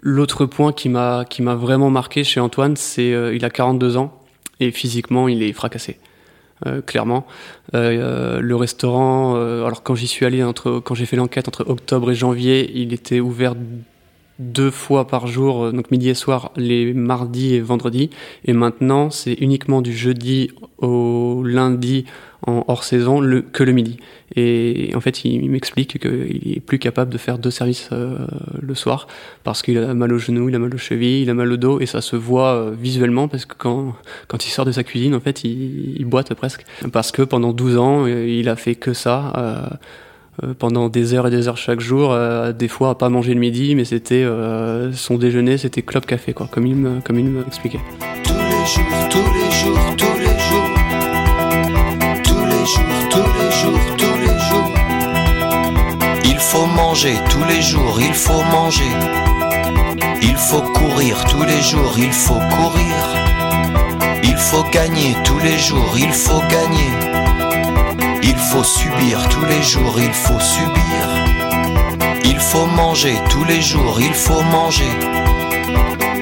l'autre 0.00 0.46
point 0.46 0.72
qui 0.72 0.88
m'a 0.88 1.26
qui 1.28 1.42
m'a 1.42 1.56
vraiment 1.56 1.90
marqué 1.90 2.24
chez 2.24 2.40
Antoine, 2.40 2.74
c'est 2.74 3.12
euh, 3.12 3.36
il 3.36 3.44
a 3.44 3.50
42 3.50 3.98
ans 3.98 4.18
et 4.60 4.70
physiquement 4.70 5.28
il 5.28 5.42
est 5.42 5.52
fracassé. 5.52 5.98
Euh, 6.66 6.80
clairement. 6.82 7.26
Euh, 7.74 8.40
le 8.40 8.56
restaurant, 8.56 9.36
euh, 9.36 9.64
alors 9.64 9.82
quand 9.82 9.94
j'y 9.94 10.08
suis 10.08 10.26
allé, 10.26 10.42
entre, 10.42 10.80
quand 10.80 10.94
j'ai 10.94 11.06
fait 11.06 11.16
l'enquête 11.16 11.48
entre 11.48 11.64
octobre 11.68 12.10
et 12.10 12.14
janvier, 12.14 12.70
il 12.74 12.92
était 12.92 13.20
ouvert 13.20 13.54
deux 14.38 14.70
fois 14.70 15.06
par 15.06 15.26
jour, 15.26 15.72
donc 15.72 15.90
midi 15.90 16.08
et 16.08 16.14
soir, 16.14 16.52
les 16.56 16.94
mardis 16.94 17.54
et 17.54 17.60
vendredis. 17.60 18.10
Et 18.44 18.52
maintenant, 18.52 19.10
c'est 19.10 19.34
uniquement 19.34 19.82
du 19.82 19.92
jeudi 19.92 20.50
au 20.78 21.42
lundi 21.44 22.04
en 22.46 22.64
hors 22.68 22.84
saison 22.84 23.20
le, 23.20 23.42
que 23.42 23.64
le 23.64 23.72
midi. 23.72 23.98
Et 24.36 24.92
en 24.94 25.00
fait, 25.00 25.24
il, 25.24 25.50
m'explique 25.50 25.98
qu'il 25.98 26.52
est 26.56 26.60
plus 26.60 26.78
capable 26.78 27.12
de 27.12 27.18
faire 27.18 27.38
deux 27.38 27.50
services 27.50 27.88
euh, 27.92 28.26
le 28.60 28.74
soir 28.74 29.08
parce 29.42 29.62
qu'il 29.62 29.78
a 29.78 29.94
mal 29.94 30.12
au 30.12 30.18
genou, 30.18 30.48
il 30.48 30.54
a 30.54 30.58
mal 30.58 30.72
aux 30.72 30.78
chevilles, 30.78 31.22
il 31.22 31.30
a 31.30 31.34
mal 31.34 31.50
au 31.50 31.56
dos 31.56 31.80
et 31.80 31.86
ça 31.86 32.00
se 32.00 32.14
voit 32.14 32.54
euh, 32.54 32.74
visuellement 32.78 33.26
parce 33.26 33.44
que 33.44 33.54
quand, 33.58 33.94
quand 34.28 34.46
il 34.46 34.50
sort 34.50 34.64
de 34.64 34.72
sa 34.72 34.84
cuisine, 34.84 35.14
en 35.14 35.20
fait, 35.20 35.42
il, 35.44 35.98
il 35.98 36.04
boite 36.04 36.32
presque. 36.34 36.64
Parce 36.92 37.10
que 37.10 37.22
pendant 37.22 37.52
12 37.52 37.78
ans, 37.78 38.06
euh, 38.06 38.26
il 38.28 38.48
a 38.48 38.56
fait 38.56 38.76
que 38.76 38.92
ça 38.92 39.78
pendant 40.58 40.88
des 40.88 41.14
heures 41.14 41.26
et 41.26 41.30
des 41.30 41.48
heures 41.48 41.56
chaque 41.56 41.80
jour, 41.80 42.16
des 42.56 42.68
fois 42.68 42.90
à 42.90 42.94
pas 42.94 43.08
manger 43.08 43.34
le 43.34 43.40
midi, 43.40 43.74
mais 43.74 43.84
c'était 43.84 44.26
son 44.92 45.16
déjeuner, 45.16 45.58
c'était 45.58 45.82
club 45.82 46.06
café, 46.06 46.32
quoi, 46.32 46.48
comme 46.50 46.66
il 46.66 46.76
me, 46.76 47.00
comme 47.00 47.18
il. 47.18 47.32
Tous 48.24 48.32
les 48.32 48.66
jours, 48.66 49.08
tous 49.10 49.18
les 49.18 49.50
jours, 49.50 49.78
tous 49.96 50.18
les 50.18 50.38
jours, 50.48 50.70
tous 52.24 52.44
les 52.44 52.64
jours, 52.66 53.08
tous 53.10 53.30
les 53.38 53.50
jours, 53.50 53.80
tous 53.96 54.16
les 54.20 54.38
jours. 54.48 54.70
Il 56.24 56.38
faut 56.38 56.66
manger 56.66 57.14
tous 57.30 57.44
les 57.48 57.62
jours, 57.62 57.98
il 58.00 58.14
faut 58.14 58.42
manger. 58.52 58.92
Il 60.22 60.36
faut 60.36 60.62
courir 60.62 61.24
tous 61.24 61.42
les 61.42 61.62
jours, 61.62 61.94
il 61.98 62.12
faut 62.12 62.34
courir. 62.34 62.94
Il 64.22 64.36
faut 64.36 64.64
gagner 64.70 65.14
tous 65.24 65.38
les 65.40 65.58
jours, 65.58 65.94
il 65.96 66.12
faut 66.12 66.40
gagner. 66.48 67.17
Il 68.40 68.44
faut 68.44 68.62
subir 68.62 69.18
tous 69.30 69.44
les 69.46 69.62
jours, 69.64 69.96
il 69.98 70.12
faut 70.12 70.38
subir. 70.38 71.02
Il 72.24 72.38
faut 72.38 72.66
manger 72.66 73.16
tous 73.30 73.44
les 73.44 73.60
jours, 73.60 73.98
il 74.00 74.14
faut 74.14 74.42
manger. 74.42 74.92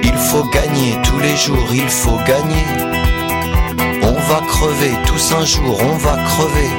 Il 0.03 0.15
faut 0.15 0.45
gagner 0.45 0.97
tous 1.03 1.19
les 1.19 1.37
jours, 1.37 1.69
il 1.75 1.89
faut 1.89 2.19
gagner. 2.27 2.67
On 4.03 4.19
va 4.31 4.41
crever 4.49 4.95
tous 5.05 5.35
un 5.35 5.45
jour, 5.45 5.79
on 5.79 5.97
va 5.99 6.17
crever. 6.31 6.71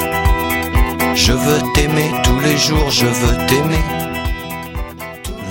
Je 1.14 1.34
veux 1.34 1.62
t'aimer 1.76 2.12
tous 2.24 2.40
les 2.40 2.58
jours, 2.58 2.90
je 2.90 3.06
veux 3.06 3.38
t'aimer 3.46 4.07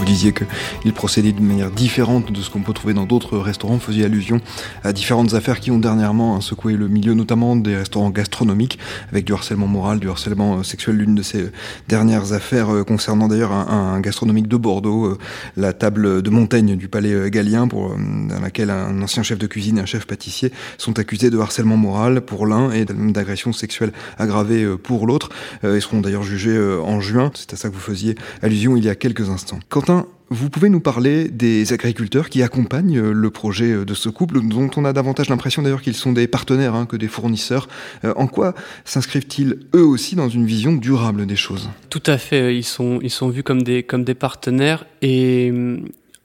disiez 0.04 0.32
qu'il 0.32 0.92
procédait 0.92 1.32
d'une 1.32 1.46
manière 1.46 1.70
différente 1.70 2.32
de 2.32 2.40
ce 2.40 2.50
qu'on 2.50 2.60
peut 2.60 2.72
trouver 2.72 2.94
dans 2.94 3.04
d'autres 3.04 3.38
restaurants. 3.38 3.74
Vous 3.74 3.80
faisiez 3.80 4.04
allusion 4.04 4.40
à 4.84 4.92
différentes 4.92 5.34
affaires 5.34 5.60
qui 5.60 5.70
ont 5.70 5.78
dernièrement 5.78 6.40
secoué 6.40 6.74
le 6.74 6.88
milieu, 6.88 7.14
notamment 7.14 7.56
des 7.56 7.76
restaurants 7.76 8.10
gastronomiques, 8.10 8.78
avec 9.10 9.24
du 9.24 9.32
harcèlement 9.32 9.66
moral, 9.66 10.00
du 10.00 10.08
harcèlement 10.08 10.58
euh, 10.58 10.62
sexuel. 10.62 10.96
L'une 10.96 11.14
de 11.14 11.22
ces 11.22 11.50
dernières 11.88 12.32
affaires 12.32 12.74
euh, 12.74 12.84
concernant 12.84 13.28
d'ailleurs 13.28 13.52
un, 13.52 14.00
gastronomique 14.00 14.48
de 14.48 14.56
Bordeaux, 14.56 15.06
euh, 15.06 15.18
la 15.56 15.72
table 15.72 16.22
de 16.22 16.30
Montaigne 16.30 16.76
du 16.76 16.88
Palais 16.88 17.30
Gallien, 17.30 17.68
pour, 17.68 17.94
dans 17.96 18.40
laquelle 18.40 18.70
un 18.70 19.02
ancien 19.02 19.22
chef 19.22 19.38
de 19.38 19.46
cuisine 19.46 19.78
et 19.78 19.80
un 19.80 19.86
chef 19.86 20.06
pâtissier 20.06 20.52
sont 20.78 20.98
accusés 20.98 21.30
de 21.30 21.38
harcèlement 21.38 21.76
moral 21.76 22.20
pour 22.20 22.46
l'un 22.46 22.70
et 22.70 22.84
d'agression 22.84 23.52
sexuelle 23.52 23.92
aggravée 24.18 24.66
pour 24.82 25.06
l'autre. 25.06 25.30
Ils 25.64 25.80
seront 25.80 26.00
d'ailleurs 26.00 26.22
jugés 26.22 26.58
en 26.82 27.00
juin. 27.00 27.30
C'est 27.34 27.52
à 27.52 27.56
ça 27.56 27.68
que 27.68 27.74
vous 27.74 27.80
faisiez 27.80 28.14
allusion 28.42 28.76
il 28.76 28.84
y 28.84 28.88
a 28.88 28.94
quelques 28.94 29.28
instants. 29.28 29.58
Quentin, 29.86 30.08
vous 30.30 30.50
pouvez 30.50 30.68
nous 30.68 30.80
parler 30.80 31.28
des 31.28 31.72
agriculteurs 31.72 32.28
qui 32.28 32.42
accompagnent 32.42 32.98
euh, 32.98 33.12
le 33.12 33.30
projet 33.30 33.70
euh, 33.70 33.84
de 33.84 33.94
ce 33.94 34.08
couple, 34.08 34.40
dont 34.40 34.68
on 34.76 34.84
a 34.84 34.92
davantage 34.92 35.28
l'impression 35.28 35.62
d'ailleurs 35.62 35.80
qu'ils 35.80 35.94
sont 35.94 36.12
des 36.12 36.26
partenaires 36.26 36.74
hein, 36.74 36.86
que 36.86 36.96
des 36.96 37.06
fournisseurs. 37.06 37.68
Euh, 38.04 38.12
en 38.16 38.26
quoi 38.26 38.54
s'inscrivent-ils 38.84 39.60
eux 39.76 39.84
aussi 39.84 40.16
dans 40.16 40.28
une 40.28 40.44
vision 40.44 40.72
durable 40.72 41.24
des 41.24 41.36
choses? 41.36 41.70
Tout 41.88 42.02
à 42.06 42.18
fait, 42.18 42.56
ils 42.56 42.64
sont, 42.64 42.98
ils 43.00 43.10
sont 43.10 43.28
vus 43.28 43.44
comme 43.44 43.62
des, 43.62 43.84
comme 43.84 44.02
des 44.02 44.14
partenaires. 44.14 44.86
Et 45.02 45.52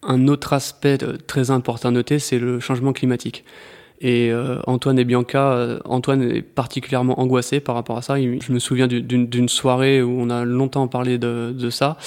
un 0.01 0.27
autre 0.27 0.53
aspect 0.53 0.97
très 1.27 1.51
important 1.51 1.89
à 1.89 1.91
noter, 1.91 2.17
c'est 2.17 2.39
le 2.39 2.59
changement 2.59 2.93
climatique. 2.93 3.45
Et 4.03 4.31
Antoine 4.65 4.97
et 4.97 5.05
Bianca, 5.05 5.79
Antoine 5.85 6.23
est 6.23 6.41
particulièrement 6.41 7.19
angoissé 7.19 7.59
par 7.59 7.75
rapport 7.75 7.99
à 7.99 8.01
ça. 8.01 8.19
Je 8.19 8.51
me 8.51 8.57
souviens 8.57 8.87
d'une 8.87 9.49
soirée 9.49 10.01
où 10.01 10.19
on 10.19 10.31
a 10.31 10.43
longtemps 10.43 10.87
parlé 10.87 11.19
de, 11.19 11.53
de 11.55 11.69
ça 11.69 11.99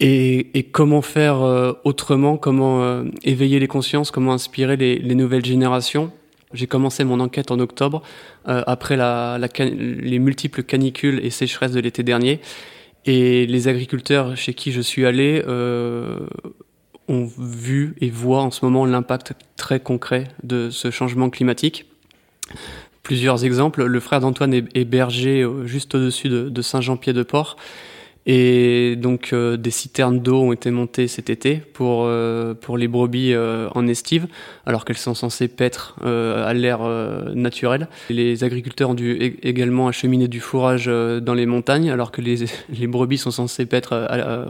et, 0.00 0.58
et 0.58 0.62
comment 0.64 1.02
faire 1.02 1.42
euh, 1.42 1.72
autrement, 1.84 2.36
comment 2.36 2.82
euh, 2.82 3.04
éveiller 3.22 3.58
les 3.58 3.66
consciences, 3.66 4.10
comment 4.10 4.32
inspirer 4.32 4.76
les, 4.76 4.98
les 4.98 5.14
nouvelles 5.14 5.44
générations? 5.44 6.12
J'ai 6.52 6.66
commencé 6.66 7.04
mon 7.04 7.20
enquête 7.20 7.50
en 7.50 7.58
octobre, 7.58 8.02
euh, 8.48 8.62
après 8.66 8.96
la, 8.96 9.38
la 9.38 9.48
les 9.64 10.18
multiples 10.18 10.62
canicules 10.62 11.20
et 11.22 11.30
sécheresses 11.30 11.72
de 11.72 11.80
l'été 11.80 12.02
dernier. 12.02 12.40
Et 13.04 13.46
les 13.46 13.68
agriculteurs 13.68 14.36
chez 14.36 14.54
qui 14.54 14.72
je 14.72 14.80
suis 14.80 15.06
allé 15.06 15.42
ont 15.46 17.28
vu 17.38 17.94
et 18.00 18.10
voient 18.10 18.42
en 18.42 18.50
ce 18.50 18.64
moment 18.64 18.84
l'impact 18.84 19.32
très 19.56 19.80
concret 19.80 20.24
de 20.42 20.68
ce 20.68 20.90
changement 20.90 21.30
climatique. 21.30 21.86
Plusieurs 23.02 23.46
exemples. 23.46 23.84
Le 23.84 24.00
frère 24.00 24.20
d'Antoine 24.20 24.52
est, 24.52 24.84
berger 24.84 25.46
juste 25.64 25.94
au-dessus 25.94 26.28
de, 26.28 26.50
de 26.50 26.62
Saint-Jean-Pied-de-Port. 26.62 27.56
Et 28.30 28.94
donc 28.96 29.30
euh, 29.32 29.56
des 29.56 29.70
citernes 29.70 30.20
d'eau 30.20 30.42
ont 30.42 30.52
été 30.52 30.70
montées 30.70 31.08
cet 31.08 31.30
été 31.30 31.56
pour 31.56 32.02
euh, 32.04 32.52
pour 32.52 32.76
les 32.76 32.86
brebis 32.86 33.32
euh, 33.32 33.70
en 33.74 33.86
estive, 33.86 34.26
alors 34.66 34.84
qu'elles 34.84 34.98
sont 34.98 35.14
censées 35.14 35.48
paître 35.48 35.96
à 36.04 36.52
l'air 36.52 36.80
naturel. 37.34 37.88
Les 38.10 38.44
agriculteurs 38.44 38.90
ont 38.90 38.94
dû 38.94 39.38
également 39.42 39.88
acheminer 39.88 40.28
du 40.28 40.40
fourrage 40.40 40.86
dans 40.86 41.32
les 41.32 41.46
montagnes, 41.46 41.90
alors 41.90 42.12
que 42.12 42.20
les, 42.20 42.44
les 42.68 42.86
brebis 42.86 43.16
sont 43.16 43.30
censées 43.30 43.64
paître 43.64 44.08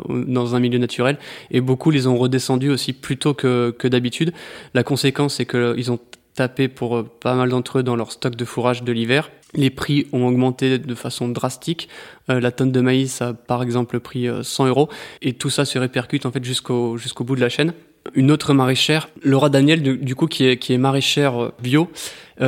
dans 0.08 0.56
un 0.56 0.60
milieu 0.60 0.78
naturel. 0.78 1.16
Et 1.52 1.60
beaucoup 1.60 1.92
les 1.92 2.08
ont 2.08 2.16
redescendus 2.16 2.70
aussi 2.70 2.92
plus 2.92 3.16
tôt 3.16 3.32
que, 3.32 3.70
que 3.78 3.86
d'habitude. 3.86 4.32
La 4.74 4.82
conséquence, 4.82 5.36
c'est 5.36 5.46
qu'ils 5.46 5.92
ont 5.92 6.00
tapé 6.34 6.66
pour 6.66 7.04
pas 7.04 7.34
mal 7.34 7.50
d'entre 7.50 7.78
eux 7.78 7.82
dans 7.84 7.96
leur 7.96 8.10
stock 8.10 8.34
de 8.34 8.44
fourrage 8.44 8.82
de 8.82 8.92
l'hiver 8.92 9.30
les 9.54 9.70
prix 9.70 10.06
ont 10.12 10.26
augmenté 10.26 10.78
de 10.78 10.94
façon 10.94 11.28
drastique. 11.28 11.88
Euh, 12.30 12.40
la 12.40 12.50
tonne 12.50 12.72
de 12.72 12.80
maïs 12.80 13.22
a 13.22 13.32
par 13.32 13.62
exemple 13.62 14.00
pris 14.00 14.28
100 14.42 14.64
euh, 14.64 14.68
euros 14.68 14.88
et 15.22 15.32
tout 15.34 15.50
ça 15.50 15.64
se 15.64 15.78
répercute 15.78 16.26
en 16.26 16.32
fait 16.32 16.44
jusqu'au 16.44 16.96
jusqu'au 16.96 17.24
bout 17.24 17.36
de 17.36 17.40
la 17.40 17.48
chaîne. 17.48 17.72
Une 18.14 18.30
autre 18.30 18.54
maraîchère, 18.54 19.08
Laura 19.22 19.50
Daniel, 19.50 19.82
du, 19.82 20.14
coup 20.14 20.28
qui 20.28 20.46
est 20.46 20.56
qui 20.56 20.72
est 20.72 20.78
maraîchère 20.78 21.42
euh, 21.42 21.52
bio, 21.60 21.90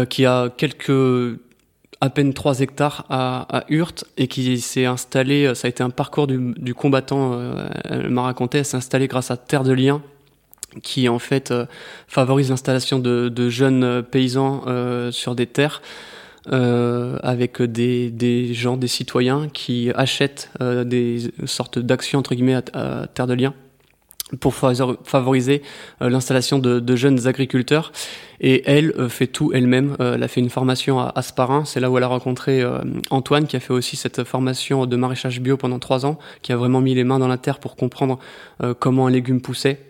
qui 0.09 0.25
a 0.25 0.49
quelques 0.57 1.39
à 2.01 2.09
peine 2.09 2.33
3 2.33 2.61
hectares 2.61 3.05
à, 3.11 3.59
à 3.59 3.65
Hurte 3.69 4.05
et 4.17 4.27
qui 4.27 4.59
s'est 4.61 4.87
installée, 4.87 5.55
ça 5.55 5.67
a 5.67 5.69
été 5.69 5.83
un 5.83 5.91
parcours 5.91 6.27
du, 6.27 6.55
du 6.57 6.73
combattant, 6.73 7.39
elle 7.85 8.09
m'a 8.09 8.23
raconté, 8.23 8.59
elle 8.59 8.65
s'est 8.65 8.77
installée 8.77 9.09
grâce 9.09 9.31
à 9.31 9.37
Terre 9.37 9.65
de 9.65 9.73
Liens 9.73 10.01
qui 10.83 11.09
en 11.09 11.19
fait 11.19 11.53
favorise 12.07 12.49
l'installation 12.49 13.01
de, 13.01 13.29
de, 13.29 13.51
jeunes 13.51 14.05
paysans 14.05 14.63
sur 15.11 15.35
des 15.35 15.47
terres 15.47 15.83
euh, 16.49 17.19
avec 17.23 17.61
des, 17.61 18.11
des, 18.11 18.55
gens, 18.55 18.77
des 18.77 18.89
citoyens 18.89 19.49
qui 19.53 19.91
achètent 19.95 20.51
euh, 20.61 20.85
des 20.85 21.33
sortes 21.45 21.79
d'actions 21.79 22.19
entre 22.19 22.35
guillemets 22.35 22.61
à, 22.73 23.07
Terre 23.13 23.27
de 23.27 23.35
Liens 23.35 23.55
pour 24.39 24.55
favoriser 24.55 25.61
euh, 26.01 26.09
l'installation 26.09 26.59
de, 26.61 26.79
de, 26.79 26.97
jeunes 26.97 27.27
agriculteurs. 27.27 27.93
Et 28.41 28.63
elle 28.65 28.93
euh, 28.93 29.09
fait 29.09 29.27
tout 29.27 29.53
elle-même. 29.53 29.97
elle 29.99 30.23
a 30.23 30.29
fait 30.29 30.41
une 30.41 30.51
formation 30.51 30.99
à 30.99 31.13
Asparin, 31.15 31.65
c'est 31.65 31.81
là 31.81 31.91
où 31.91 31.99
elle 31.99 32.05
a 32.05 32.09
rencontré 32.09 32.65
Antoine, 33.11 33.47
qui 33.47 33.57
a 33.57 33.61
fait 33.61 33.73
aussi 33.73 33.97
cette 33.97 34.25
formation 34.25 34.87
de 34.87 34.97
maraîchage 34.97 35.41
bio 35.41 35.57
pendant 35.57 35.79
trois 35.79 36.07
ans, 36.07 36.19
qui 36.43 36.53
a 36.53 36.57
vraiment 36.57 36.81
mis 36.81 36.95
les 36.95 37.05
mains 37.05 37.19
dans 37.19 37.29
la 37.29 37.39
terre 37.39 37.59
pour 37.59 37.77
comprendre 37.77 38.19
comment 38.79 39.09
un 39.09 39.11
légume 39.11 39.43
poussait 39.43 39.90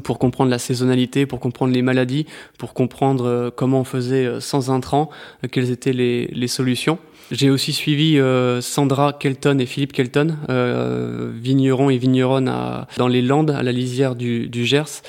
pour 0.00 0.18
comprendre 0.18 0.50
la 0.50 0.58
saisonnalité, 0.58 1.26
pour 1.26 1.40
comprendre 1.40 1.72
les 1.72 1.82
maladies, 1.82 2.26
pour 2.58 2.74
comprendre 2.74 3.26
euh, 3.26 3.50
comment 3.54 3.80
on 3.80 3.84
faisait 3.84 4.26
euh, 4.26 4.40
sans 4.40 4.70
intrants, 4.70 5.10
euh, 5.44 5.48
quelles 5.50 5.70
étaient 5.70 5.92
les, 5.92 6.26
les 6.28 6.48
solutions. 6.48 6.98
J'ai 7.30 7.50
aussi 7.50 7.72
suivi 7.72 8.20
Sandra 8.60 9.14
Kelton 9.14 9.58
et 9.58 9.64
Philippe 9.64 9.94
Kelton, 9.94 10.36
vignerons 11.40 11.88
et 11.88 11.96
vigneronnes 11.96 12.52
dans 12.98 13.08
les 13.08 13.22
Landes, 13.22 13.52
à 13.52 13.62
la 13.62 13.72
lisière 13.72 14.16
du, 14.16 14.48
du 14.48 14.66
Gers. 14.66 15.00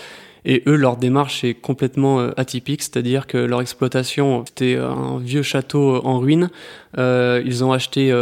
Et 0.46 0.64
eux, 0.68 0.76
leur 0.76 0.98
démarche 0.98 1.44
est 1.44 1.54
complètement 1.54 2.20
euh, 2.20 2.32
atypique, 2.38 2.82
c'est-à-dire 2.82 3.28
que 3.28 3.38
leur 3.38 3.62
exploitation, 3.62 4.44
c'était 4.46 4.76
un 4.76 5.18
vieux 5.20 5.44
château 5.44 6.06
en 6.06 6.20
ruine. 6.20 6.50
Euh, 6.98 7.42
ils 7.46 7.64
ont 7.64 7.72
acheté 7.72 8.14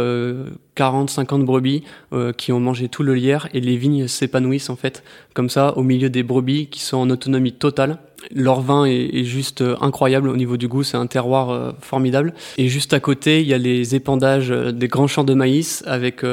40, 0.76 1.10
50 1.10 1.44
brebis 1.44 1.82
euh, 2.12 2.32
qui 2.32 2.52
ont 2.52 2.60
mangé 2.60 2.88
tout 2.88 3.02
le 3.02 3.14
lierre 3.14 3.48
et 3.52 3.60
les 3.60 3.76
vignes 3.76 4.08
s'épanouissent 4.08 4.70
en 4.70 4.76
fait 4.76 5.02
comme 5.34 5.50
ça 5.50 5.76
au 5.76 5.82
milieu 5.82 6.08
des 6.08 6.22
brebis 6.22 6.68
qui 6.68 6.80
sont 6.80 6.96
en 6.96 7.10
autonomie 7.10 7.52
totale. 7.52 7.98
Leur 8.32 8.60
vin 8.60 8.84
est, 8.84 9.24
juste 9.24 9.64
incroyable 9.80 10.28
au 10.28 10.36
niveau 10.36 10.56
du 10.56 10.68
goût, 10.68 10.84
c'est 10.84 10.96
un 10.96 11.08
terroir 11.08 11.74
formidable. 11.80 12.34
Et 12.56 12.68
juste 12.68 12.94
à 12.94 13.00
côté, 13.00 13.40
il 13.42 13.48
y 13.48 13.52
a 13.52 13.58
les 13.58 13.96
épandages 13.96 14.50
des 14.50 14.86
grands 14.86 15.08
champs 15.08 15.24
de 15.24 15.34
maïs 15.34 15.82
avec 15.88 16.24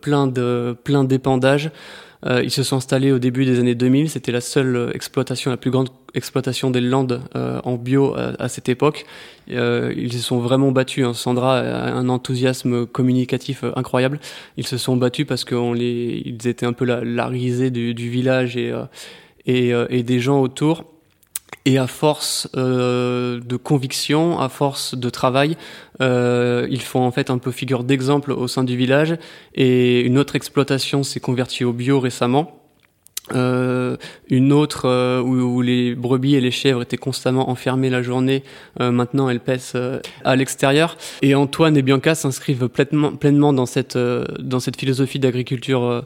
plein 0.00 0.26
de 0.26 0.74
plein 0.84 1.04
d'épandages 1.04 1.70
euh, 2.26 2.42
ils 2.42 2.50
se 2.50 2.62
sont 2.62 2.76
installés 2.76 3.12
au 3.12 3.18
début 3.18 3.44
des 3.44 3.58
années 3.58 3.74
2000. 3.74 4.08
C'était 4.08 4.32
la 4.32 4.40
seule 4.40 4.76
euh, 4.76 4.92
exploitation, 4.94 5.50
la 5.50 5.56
plus 5.56 5.70
grande 5.70 5.90
exploitation 6.14 6.70
des 6.70 6.80
Landes 6.80 7.22
euh, 7.34 7.60
en 7.64 7.74
bio 7.74 8.14
à, 8.14 8.48
cette 8.48 8.68
époque. 8.68 9.04
ils 9.48 10.12
se 10.12 10.18
sont 10.18 10.38
vraiment 10.38 10.70
battus. 10.70 11.04
Hein. 11.04 11.12
Sandra 11.12 11.58
a 11.58 11.92
un 11.92 12.08
enthousiasme 12.08 12.86
communicatif 12.86 13.64
incroyable. 13.74 14.20
Ils 14.56 14.66
se 14.66 14.78
sont 14.78 14.96
battus 14.96 15.26
parce 15.26 15.44
qu'on 15.44 15.72
les, 15.72 16.22
ils 16.24 16.46
étaient 16.46 16.66
un 16.66 16.72
peu 16.72 16.84
la, 16.84 17.02
la 17.04 17.26
risée 17.26 17.70
du, 17.70 17.94
du 17.94 18.08
village 18.08 18.56
et, 18.56 18.72
et, 19.46 19.72
et 19.90 20.02
des 20.04 20.20
gens 20.20 20.40
autour. 20.40 20.84
Et 21.66 21.78
à 21.78 21.86
force 21.86 22.48
euh, 22.56 23.40
de 23.40 23.56
conviction, 23.56 24.38
à 24.38 24.50
force 24.50 24.94
de 24.94 25.08
travail, 25.08 25.56
euh, 26.02 26.66
ils 26.70 26.82
font 26.82 27.00
en 27.00 27.10
fait 27.10 27.30
un 27.30 27.38
peu 27.38 27.50
figure 27.50 27.84
d'exemple 27.84 28.32
au 28.32 28.48
sein 28.48 28.64
du 28.64 28.76
village. 28.76 29.16
Et 29.54 30.00
une 30.00 30.18
autre 30.18 30.36
exploitation 30.36 31.02
s'est 31.02 31.20
convertie 31.20 31.64
au 31.64 31.72
bio 31.72 32.00
récemment. 32.00 32.60
Euh, 33.32 33.96
une 34.28 34.52
autre 34.52 34.86
euh, 34.86 35.22
où, 35.22 35.62
les 35.62 35.94
brebis 35.94 36.34
et 36.34 36.42
les 36.42 36.50
chèvres 36.50 36.82
étaient 36.82 36.98
constamment 36.98 37.48
enfermées 37.48 37.88
la 37.88 38.02
journée. 38.02 38.44
Euh, 38.80 38.90
maintenant, 38.90 39.30
elles 39.30 39.40
pèsent 39.40 39.76
à 40.24 40.36
l'extérieur. 40.36 40.96
Et 41.22 41.34
Antoine 41.34 41.76
et 41.76 41.82
Bianca 41.82 42.14
s'inscrivent 42.14 42.68
pleinement, 42.68 43.12
pleinement 43.16 43.52
dans 43.52 43.66
cette 43.66 43.96
dans 43.96 44.60
cette 44.60 44.76
philosophie 44.78 45.18
d'agriculture 45.18 46.04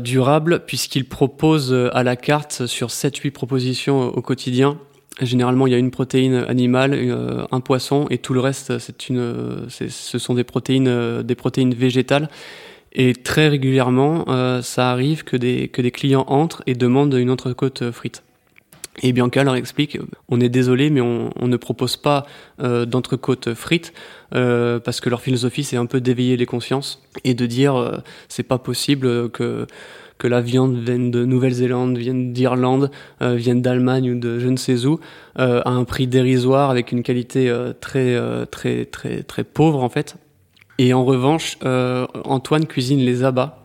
durable, 0.00 0.62
puisqu'ils 0.66 1.08
proposent 1.08 1.74
à 1.92 2.02
la 2.02 2.16
carte 2.16 2.66
sur 2.66 2.88
7-8 2.88 3.32
propositions 3.32 4.08
au 4.08 4.22
quotidien. 4.22 4.78
Généralement, 5.20 5.66
il 5.66 5.72
y 5.72 5.76
a 5.76 5.78
une 5.78 5.90
protéine 5.90 6.44
animale, 6.48 6.94
un 7.50 7.60
poisson, 7.60 8.06
et 8.10 8.18
tout 8.18 8.34
le 8.34 8.40
reste, 8.40 8.78
c'est 8.78 9.08
une, 9.08 9.66
ce 9.68 10.18
sont 10.18 10.34
des 10.34 10.44
protéines, 10.44 11.22
des 11.22 11.34
protéines 11.34 11.74
végétales. 11.74 12.28
Et 12.94 13.12
très 13.12 13.48
régulièrement, 13.48 14.24
euh, 14.28 14.62
ça 14.62 14.90
arrive 14.90 15.24
que 15.24 15.36
des, 15.36 15.68
que 15.68 15.82
des 15.82 15.90
clients 15.90 16.24
entrent 16.28 16.62
et 16.66 16.74
demandent 16.74 17.14
une 17.14 17.30
entrecôte 17.30 17.82
euh, 17.82 17.92
frite. 17.92 18.22
Et 19.02 19.12
Bianca 19.12 19.42
leur 19.42 19.56
explique, 19.56 19.98
on 20.28 20.40
est 20.40 20.48
désolé, 20.48 20.88
mais 20.90 21.00
on, 21.00 21.30
on 21.36 21.48
ne 21.48 21.56
propose 21.56 21.96
pas 21.96 22.26
euh, 22.60 22.84
d'entrecôte 22.84 23.54
frite 23.54 23.92
euh, 24.34 24.78
parce 24.78 25.00
que 25.00 25.10
leur 25.10 25.20
philosophie 25.20 25.64
c'est 25.64 25.76
un 25.76 25.86
peu 25.86 26.00
d'éveiller 26.00 26.36
les 26.36 26.46
consciences 26.46 27.02
et 27.24 27.34
de 27.34 27.46
dire 27.46 27.74
euh, 27.74 27.98
c'est 28.28 28.44
pas 28.44 28.58
possible 28.58 29.30
que 29.30 29.66
que 30.16 30.28
la 30.28 30.40
viande 30.40 30.76
vienne 30.76 31.10
de 31.10 31.24
Nouvelle-Zélande, 31.24 31.98
vienne 31.98 32.32
d'Irlande, 32.32 32.92
euh, 33.20 33.34
vienne 33.34 33.62
d'Allemagne 33.62 34.12
ou 34.12 34.18
de 34.20 34.38
je 34.38 34.48
ne 34.48 34.56
sais 34.56 34.86
où, 34.86 35.00
à 35.34 35.68
un 35.68 35.82
prix 35.82 36.06
dérisoire 36.06 36.70
avec 36.70 36.92
une 36.92 37.02
qualité 37.02 37.52
très 37.80 38.16
très 38.46 38.84
très 38.84 39.24
très 39.24 39.42
pauvre 39.42 39.82
en 39.82 39.88
fait. 39.88 40.16
Et 40.78 40.92
en 40.92 41.04
revanche, 41.04 41.58
euh, 41.64 42.06
Antoine 42.24 42.66
cuisine 42.66 43.00
les 43.00 43.22
abats. 43.22 43.63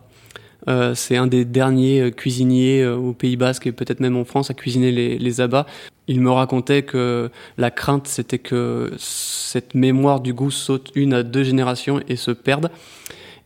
Euh, 0.68 0.94
c'est 0.94 1.16
un 1.16 1.26
des 1.26 1.44
derniers 1.44 2.00
euh, 2.00 2.10
cuisiniers 2.10 2.86
au 2.86 3.12
Pays 3.12 3.36
Basque 3.36 3.66
et 3.66 3.72
peut-être 3.72 4.00
même 4.00 4.16
en 4.16 4.24
France 4.24 4.50
à 4.50 4.54
cuisiner 4.54 4.92
les, 4.92 5.18
les 5.18 5.40
abats. 5.40 5.66
Il 6.06 6.20
me 6.20 6.30
racontait 6.30 6.82
que 6.82 7.30
la 7.56 7.70
crainte, 7.70 8.06
c'était 8.06 8.38
que 8.38 8.92
cette 8.98 9.74
mémoire 9.74 10.20
du 10.20 10.34
goût 10.34 10.50
saute 10.50 10.90
une 10.94 11.14
à 11.14 11.22
deux 11.22 11.44
générations 11.44 12.00
et 12.08 12.16
se 12.16 12.30
perde. 12.30 12.70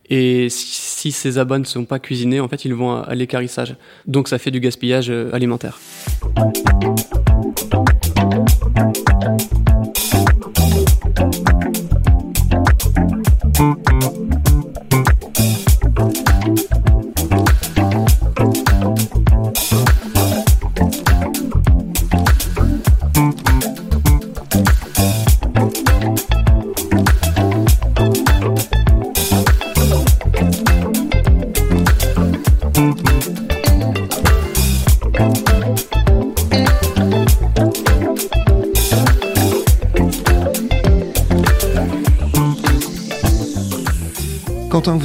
Et 0.09 0.49
si, 0.49 1.11
ces 1.11 1.39
abats 1.39 1.57
ne 1.57 1.63
sont 1.63 1.85
pas 1.85 1.99
cuisinés, 1.99 2.39
en 2.39 2.47
fait, 2.47 2.65
ils 2.65 2.75
vont 2.75 2.95
à 3.01 3.15
l'écarissage. 3.15 3.75
Donc 4.05 4.27
ça 4.27 4.37
fait 4.37 4.51
du 4.51 4.59
gaspillage 4.59 5.09
alimentaire. 5.09 5.79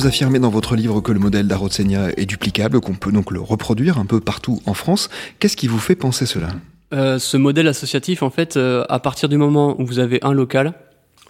Vous 0.00 0.06
affirmez 0.06 0.38
dans 0.38 0.48
votre 0.48 0.76
livre 0.76 1.02
que 1.02 1.12
le 1.12 1.18
modèle 1.18 1.46
d'Arotsenia 1.46 2.08
est 2.16 2.24
duplicable, 2.24 2.80
qu'on 2.80 2.94
peut 2.94 3.12
donc 3.12 3.30
le 3.30 3.40
reproduire 3.40 3.98
un 3.98 4.06
peu 4.06 4.18
partout 4.18 4.62
en 4.64 4.72
France. 4.72 5.10
Qu'est-ce 5.38 5.58
qui 5.58 5.66
vous 5.66 5.78
fait 5.78 5.94
penser 5.94 6.24
cela? 6.24 6.48
Euh, 6.94 7.18
Ce 7.18 7.36
modèle 7.36 7.68
associatif, 7.68 8.22
en 8.22 8.30
fait, 8.30 8.56
euh, 8.56 8.82
à 8.88 8.98
partir 8.98 9.28
du 9.28 9.36
moment 9.36 9.78
où 9.78 9.84
vous 9.84 9.98
avez 9.98 10.18
un 10.22 10.32
local, 10.32 10.72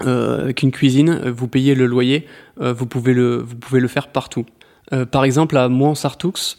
euh, 0.07 0.43
avec 0.43 0.63
une 0.63 0.71
cuisine, 0.71 1.21
vous 1.31 1.49
payez 1.49 1.75
le 1.75 1.87
loyer, 1.87 2.27
vous, 2.61 2.87
pouvez 2.87 3.13
le, 3.13 3.39
vous 3.39 3.57
pouvez 3.57 3.81
le 3.81 3.89
faire 3.89 4.07
partout. 4.07 4.47
par 5.11 5.25
exemple, 5.25 5.57
à 5.57 5.69
Mouans-Sartoux, 5.69 6.57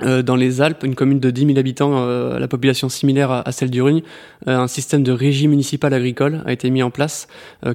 dans 0.00 0.36
les 0.36 0.60
Alpes, 0.60 0.84
une 0.84 0.94
commune 0.94 1.18
de 1.18 1.30
10 1.30 1.46
000 1.46 1.58
habitants, 1.58 2.06
la 2.06 2.48
population 2.48 2.88
similaire 2.88 3.32
à, 3.32 3.50
celle 3.50 3.70
du 3.70 3.82
Rugne, 3.82 4.02
un 4.46 4.68
système 4.68 5.02
de 5.02 5.10
régie 5.10 5.48
municipale 5.48 5.94
agricole 5.94 6.42
a 6.46 6.52
été 6.52 6.70
mis 6.70 6.82
en 6.84 6.90
place 6.90 7.26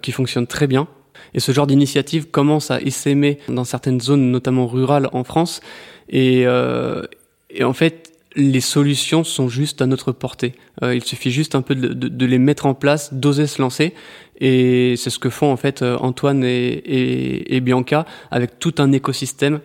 qui 0.01 0.11
fonctionne 0.11 0.47
très 0.47 0.67
bien. 0.67 0.87
Et 1.33 1.39
ce 1.39 1.51
genre 1.51 1.67
d'initiative 1.67 2.27
commence 2.27 2.71
à 2.71 2.81
essaimer 2.81 3.39
dans 3.47 3.63
certaines 3.63 4.01
zones, 4.01 4.31
notamment 4.31 4.67
rurales 4.67 5.09
en 5.13 5.23
France. 5.23 5.61
Et, 6.09 6.43
euh, 6.45 7.03
et 7.49 7.63
en 7.63 7.73
fait, 7.73 8.11
les 8.35 8.61
solutions 8.61 9.23
sont 9.23 9.49
juste 9.49 9.81
à 9.81 9.87
notre 9.87 10.11
portée. 10.11 10.53
Euh, 10.83 10.95
il 10.95 11.03
suffit 11.03 11.31
juste 11.31 11.55
un 11.55 11.61
peu 11.61 11.75
de, 11.75 11.89
de, 11.89 12.07
de 12.07 12.25
les 12.25 12.37
mettre 12.37 12.67
en 12.67 12.73
place, 12.73 13.13
d'oser 13.13 13.47
se 13.47 13.61
lancer. 13.61 13.93
Et 14.39 14.95
c'est 14.97 15.09
ce 15.09 15.19
que 15.19 15.29
font 15.29 15.51
en 15.51 15.57
fait 15.57 15.81
euh, 15.81 15.97
Antoine 15.97 16.43
et, 16.43 16.67
et, 16.67 17.55
et 17.55 17.61
Bianca 17.61 18.05
avec 18.29 18.59
tout 18.59 18.75
un 18.77 18.91
écosystème 18.91 19.59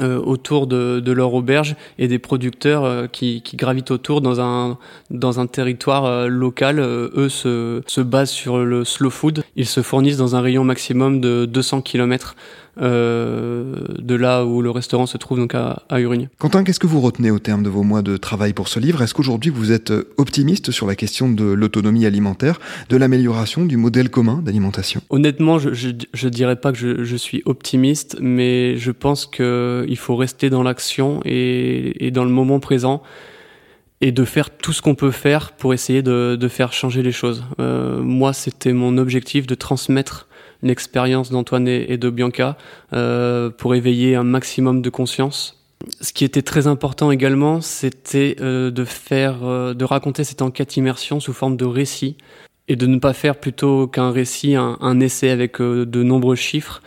euh, 0.00 0.20
autour 0.20 0.66
de, 0.66 1.00
de, 1.00 1.12
leur 1.12 1.32
auberge 1.32 1.74
et 1.98 2.06
des 2.06 2.18
producteurs 2.18 2.84
euh, 2.84 3.06
qui, 3.06 3.40
qui, 3.42 3.56
gravitent 3.56 3.90
autour 3.90 4.20
dans 4.20 4.40
un, 4.40 4.76
dans 5.10 5.40
un 5.40 5.46
territoire 5.46 6.04
euh, 6.04 6.28
local. 6.28 6.78
eux 6.80 7.28
se, 7.28 7.82
se 7.86 8.00
basent 8.02 8.30
sur 8.30 8.58
le 8.58 8.84
slow 8.84 9.10
food. 9.10 9.42
Ils 9.56 9.66
se 9.66 9.80
fournissent 9.82 10.18
dans 10.18 10.36
un 10.36 10.40
rayon 10.40 10.64
maximum 10.64 11.20
de 11.20 11.46
200 11.46 11.80
km 11.80 12.36
euh, 12.80 13.74
de 13.98 14.14
là 14.14 14.44
où 14.44 14.62
le 14.62 14.70
restaurant 14.70 15.06
se 15.06 15.16
trouve 15.16 15.38
donc 15.38 15.54
à, 15.54 15.82
à 15.88 16.00
Urugne. 16.00 16.28
Quentin, 16.38 16.64
qu'est-ce 16.64 16.80
que 16.80 16.86
vous 16.86 17.00
retenez 17.00 17.30
au 17.30 17.38
terme 17.38 17.62
de 17.62 17.68
vos 17.68 17.82
mois 17.82 18.02
de 18.02 18.16
travail 18.16 18.52
pour 18.52 18.68
ce 18.68 18.78
livre? 18.78 19.02
Est-ce 19.02 19.14
qu'aujourd'hui 19.14 19.50
vous 19.50 19.72
êtes 19.72 19.92
optimiste 20.16 20.70
sur 20.70 20.86
la 20.86 20.94
question 20.94 21.30
de 21.30 21.44
l'autonomie 21.44 22.06
alimentaire, 22.06 22.60
de 22.88 22.96
l'amélioration 22.96 23.64
du 23.64 23.76
modèle 23.76 24.10
commun 24.10 24.42
d'alimentation? 24.44 25.00
Honnêtement, 25.10 25.58
je, 25.58 25.72
je, 25.72 25.90
je, 26.12 26.28
dirais 26.28 26.56
pas 26.56 26.72
que 26.72 26.78
je, 26.78 27.04
je 27.04 27.16
suis 27.16 27.42
optimiste, 27.46 28.16
mais 28.20 28.76
je 28.76 28.90
pense 28.90 29.26
qu'il 29.26 29.96
faut 29.98 30.16
rester 30.16 30.50
dans 30.50 30.62
l'action 30.62 31.20
et, 31.24 32.06
et 32.06 32.10
dans 32.10 32.24
le 32.24 32.30
moment 32.30 32.60
présent 32.60 33.02
et 34.06 34.12
de 34.12 34.24
faire 34.24 34.50
tout 34.50 34.72
ce 34.72 34.82
qu'on 34.82 34.94
peut 34.94 35.10
faire 35.10 35.50
pour 35.50 35.74
essayer 35.74 36.00
de, 36.00 36.48
faire 36.48 36.72
changer 36.72 37.02
les 37.02 37.10
choses. 37.10 37.42
Euh, 37.58 38.00
moi, 38.00 38.32
c'était 38.32 38.72
mon 38.72 38.98
objectif 38.98 39.48
de 39.48 39.56
transmettre 39.56 40.28
l'expérience 40.62 41.32
d'Antoine 41.32 41.66
et 41.66 41.96
de 41.96 42.08
Bianca 42.08 42.56
euh, 42.92 43.50
pour 43.50 43.74
éveiller 43.74 44.14
un 44.14 44.22
maximum 44.22 44.80
de 44.80 44.90
conscience. 44.90 45.60
Ce 46.00 46.12
qui 46.12 46.24
était 46.24 46.42
très 46.42 46.68
important 46.68 47.10
également, 47.10 47.60
c'était 47.60 48.36
euh, 48.40 48.70
de 48.70 48.84
faire, 48.84 49.40
de 49.74 49.84
raconter 49.84 50.22
cette 50.22 50.40
enquête 50.40 50.76
immersion 50.76 51.18
sous 51.18 51.32
forme 51.32 51.56
de 51.56 51.64
récit 51.64 52.16
et 52.68 52.76
de 52.76 52.86
ne 52.86 53.00
pas 53.00 53.12
faire 53.12 53.34
plutôt 53.34 53.88
qu'un 53.88 54.12
récit, 54.12 54.54
un, 54.54 55.00
essai 55.00 55.30
avec 55.30 55.60
de 55.60 56.02
nombreux 56.04 56.36
chiffres. 56.36 56.80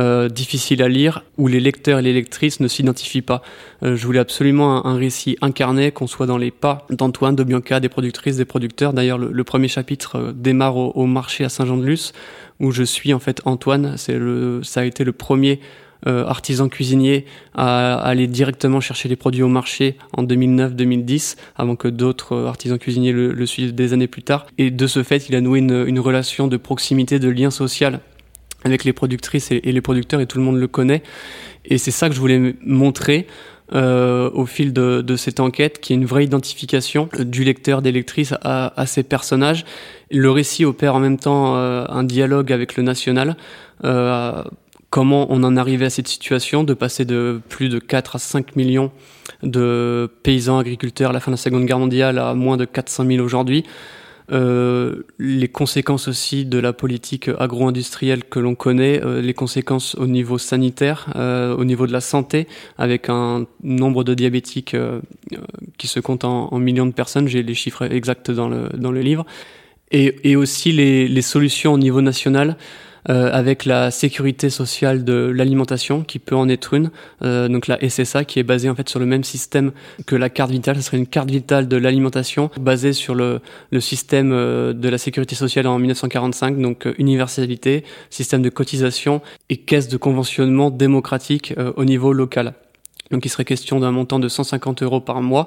Euh, 0.00 0.28
difficiles 0.28 0.82
à 0.82 0.88
lire 0.88 1.22
où 1.38 1.46
les 1.46 1.60
lecteurs 1.60 2.00
et 2.00 2.02
les 2.02 2.12
lectrices 2.12 2.58
ne 2.58 2.66
s'identifient 2.66 3.22
pas. 3.22 3.42
Euh, 3.84 3.94
je 3.94 4.04
voulais 4.06 4.18
absolument 4.18 4.84
un, 4.84 4.96
récit 4.96 5.36
incarné, 5.40 5.92
qu'on 5.92 6.08
soit 6.08 6.26
dans 6.26 6.38
les 6.38 6.50
pas 6.50 6.86
d'Antoine, 6.90 7.36
de 7.36 7.44
Bianca, 7.44 7.78
des 7.78 7.88
productrices, 7.88 8.36
des 8.36 8.44
producteurs. 8.44 8.92
D'ailleurs, 8.92 9.18
le, 9.18 9.44
premier 9.44 9.68
chapitre 9.68 10.16
euh, 10.16 10.32
démarre 10.32 10.76
au, 10.76 10.90
au 10.96 11.06
marché 11.06 11.44
à 11.44 11.48
Saint-Jean-de-Luz 11.48 12.12
où 12.60 12.70
je 12.70 12.82
suis 12.82 13.12
en 13.14 13.18
fait 13.18 13.40
Antoine. 13.44 13.94
C'est 13.96 14.18
le, 14.18 14.62
ça 14.62 14.80
a 14.80 14.84
été 14.84 15.04
le 15.04 15.12
premier 15.12 15.60
euh, 16.06 16.26
artisan 16.26 16.68
cuisinier 16.68 17.24
à, 17.54 17.94
aller 17.94 18.26
directement 18.26 18.80
chercher 18.80 19.08
les 19.08 19.16
produits 19.16 19.42
au 19.42 19.48
marché 19.48 19.96
en 20.12 20.22
2009-2010, 20.24 21.36
avant 21.56 21.76
que 21.76 21.88
d'autres 21.88 22.34
euh, 22.34 22.46
artisans 22.46 22.78
cuisiniers 22.78 23.12
le, 23.12 23.32
le, 23.32 23.46
suivent 23.46 23.74
des 23.74 23.94
années 23.94 24.06
plus 24.06 24.22
tard. 24.22 24.46
Et 24.58 24.70
de 24.70 24.86
ce 24.86 25.02
fait, 25.02 25.28
il 25.30 25.34
a 25.34 25.40
noué 25.40 25.60
une, 25.60 25.84
une 25.86 25.98
relation 25.98 26.46
de 26.46 26.58
proximité, 26.58 27.18
de 27.18 27.28
lien 27.28 27.50
social 27.50 28.00
avec 28.64 28.84
les 28.84 28.92
productrices 28.92 29.50
et, 29.50 29.60
les 29.60 29.80
producteurs, 29.80 30.20
et 30.20 30.26
tout 30.26 30.38
le 30.38 30.44
monde 30.44 30.58
le 30.58 30.68
connaît. 30.68 31.02
Et 31.64 31.78
c'est 31.78 31.90
ça 31.90 32.08
que 32.08 32.14
je 32.14 32.20
voulais 32.20 32.54
montrer. 32.64 33.26
Euh, 33.72 34.30
au 34.34 34.44
fil 34.44 34.74
de, 34.74 35.00
de, 35.00 35.16
cette 35.16 35.40
enquête, 35.40 35.80
qui 35.80 35.94
est 35.94 35.96
une 35.96 36.04
vraie 36.04 36.24
identification 36.24 37.08
du 37.18 37.44
lecteur, 37.44 37.80
des 37.80 37.92
lectrices 37.92 38.34
à, 38.42 38.78
à 38.78 38.84
ces 38.84 39.02
personnages. 39.02 39.64
Le 40.10 40.30
récit 40.30 40.66
opère 40.66 40.94
en 40.94 41.00
même 41.00 41.18
temps 41.18 41.56
euh, 41.56 41.86
un 41.88 42.04
dialogue 42.04 42.52
avec 42.52 42.76
le 42.76 42.82
national. 42.82 43.38
Euh, 43.84 44.44
comment 44.90 45.26
on 45.30 45.42
en 45.44 45.56
arrivait 45.56 45.86
à 45.86 45.90
cette 45.90 46.08
situation 46.08 46.62
de 46.62 46.74
passer 46.74 47.06
de 47.06 47.40
plus 47.48 47.70
de 47.70 47.78
4 47.78 48.16
à 48.16 48.18
5 48.18 48.54
millions 48.54 48.92
de 49.42 50.10
paysans 50.22 50.58
agriculteurs 50.58 51.10
à 51.10 51.12
la 51.14 51.20
fin 51.20 51.30
de 51.30 51.36
la 51.36 51.42
Seconde 51.42 51.64
Guerre 51.64 51.78
mondiale 51.78 52.18
à 52.18 52.34
moins 52.34 52.58
de 52.58 52.66
400 52.66 53.06
000 53.06 53.24
aujourd'hui. 53.24 53.64
Euh, 54.32 55.02
les 55.18 55.48
conséquences 55.48 56.08
aussi 56.08 56.46
de 56.46 56.58
la 56.58 56.72
politique 56.72 57.28
agro-industrielle 57.38 58.24
que 58.24 58.38
l'on 58.38 58.54
connaît, 58.54 59.02
euh, 59.04 59.20
les 59.20 59.34
conséquences 59.34 59.94
au 59.96 60.06
niveau 60.06 60.38
sanitaire, 60.38 61.08
euh, 61.14 61.54
au 61.54 61.64
niveau 61.64 61.86
de 61.86 61.92
la 61.92 62.00
santé, 62.00 62.48
avec 62.78 63.10
un 63.10 63.46
nombre 63.62 64.02
de 64.02 64.14
diabétiques 64.14 64.76
qui 65.76 65.86
se 65.88 66.00
compte 66.00 66.24
en, 66.24 66.48
en, 66.52 66.58
millions 66.58 66.86
de 66.86 66.92
personnes, 66.92 67.28
j'ai 67.28 67.42
les 67.42 67.54
chiffres 67.54 67.82
exacts 67.82 68.30
dans 68.30 68.48
le, 68.48 68.70
dans 68.74 68.92
le 68.92 69.02
livre, 69.02 69.26
et, 69.90 70.30
et 70.30 70.36
aussi 70.36 70.72
les, 70.72 71.06
les, 71.06 71.22
solutions 71.22 71.74
au 71.74 71.78
niveau 71.78 72.00
national. 72.00 72.56
Euh, 73.10 73.30
avec 73.32 73.64
la 73.64 73.90
sécurité 73.90 74.50
sociale 74.50 75.04
de 75.04 75.32
l'alimentation 75.34 76.02
qui 76.02 76.18
peut 76.18 76.36
en 76.36 76.48
être 76.48 76.74
une, 76.74 76.90
euh, 77.22 77.48
donc 77.48 77.66
la 77.66 77.78
SSA 77.88 78.24
qui 78.24 78.38
est 78.38 78.44
basée 78.44 78.70
en 78.70 78.74
fait 78.74 78.88
sur 78.88 79.00
le 79.00 79.06
même 79.06 79.24
système 79.24 79.72
que 80.06 80.16
la 80.16 80.30
carte 80.30 80.50
vitale, 80.50 80.76
ce 80.76 80.82
serait 80.82 80.96
une 80.96 81.06
carte 81.06 81.30
vitale 81.30 81.68
de 81.68 81.76
l'alimentation 81.76 82.50
basée 82.60 82.92
sur 82.92 83.14
le, 83.14 83.40
le 83.70 83.80
système 83.80 84.30
de 84.30 84.88
la 84.88 84.98
sécurité 84.98 85.34
sociale 85.34 85.66
en 85.66 85.78
1945, 85.78 86.58
donc 86.58 86.88
universalité, 86.98 87.84
système 88.10 88.42
de 88.42 88.50
cotisation 88.50 89.20
et 89.50 89.58
caisse 89.58 89.88
de 89.88 89.96
conventionnement 89.96 90.70
démocratique 90.70 91.54
au 91.76 91.84
niveau 91.84 92.12
local. 92.12 92.54
Donc 93.10 93.24
il 93.26 93.28
serait 93.28 93.44
question 93.44 93.80
d'un 93.80 93.90
montant 93.90 94.18
de 94.18 94.28
150 94.28 94.82
euros 94.82 95.00
par 95.00 95.20
mois 95.20 95.46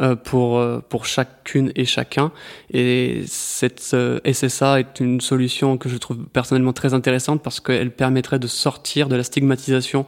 euh, 0.00 0.16
pour, 0.16 0.58
euh, 0.58 0.80
pour 0.88 1.04
chacune 1.04 1.70
et 1.76 1.84
chacun. 1.84 2.32
Et 2.72 3.22
cette 3.26 3.90
euh, 3.92 4.18
SSA 4.24 4.80
est 4.80 5.00
une 5.00 5.20
solution 5.20 5.76
que 5.76 5.88
je 5.88 5.98
trouve 5.98 6.16
personnellement 6.32 6.72
très 6.72 6.94
intéressante 6.94 7.42
parce 7.42 7.60
qu'elle 7.60 7.90
permettrait 7.90 8.38
de 8.38 8.46
sortir 8.46 9.08
de 9.08 9.16
la 9.16 9.22
stigmatisation 9.22 10.06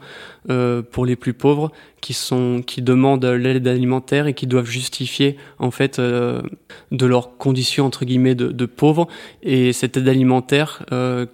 pour 0.91 1.05
les 1.05 1.17
plus 1.17 1.33
pauvres 1.33 1.73
qui 1.99 2.13
sont 2.13 2.63
qui 2.65 2.81
demandent 2.81 3.25
l'aide 3.25 3.67
alimentaire 3.67 4.27
et 4.27 4.33
qui 4.33 4.47
doivent 4.47 4.69
justifier 4.69 5.35
en 5.59 5.71
fait 5.71 5.99
de 5.99 7.05
leurs 7.05 7.35
conditions 7.35 7.85
entre 7.85 8.05
guillemets 8.05 8.33
de, 8.33 8.47
de 8.47 8.65
pauvres 8.65 9.09
et 9.43 9.73
cette 9.73 9.97
aide 9.97 10.07
alimentaire 10.07 10.85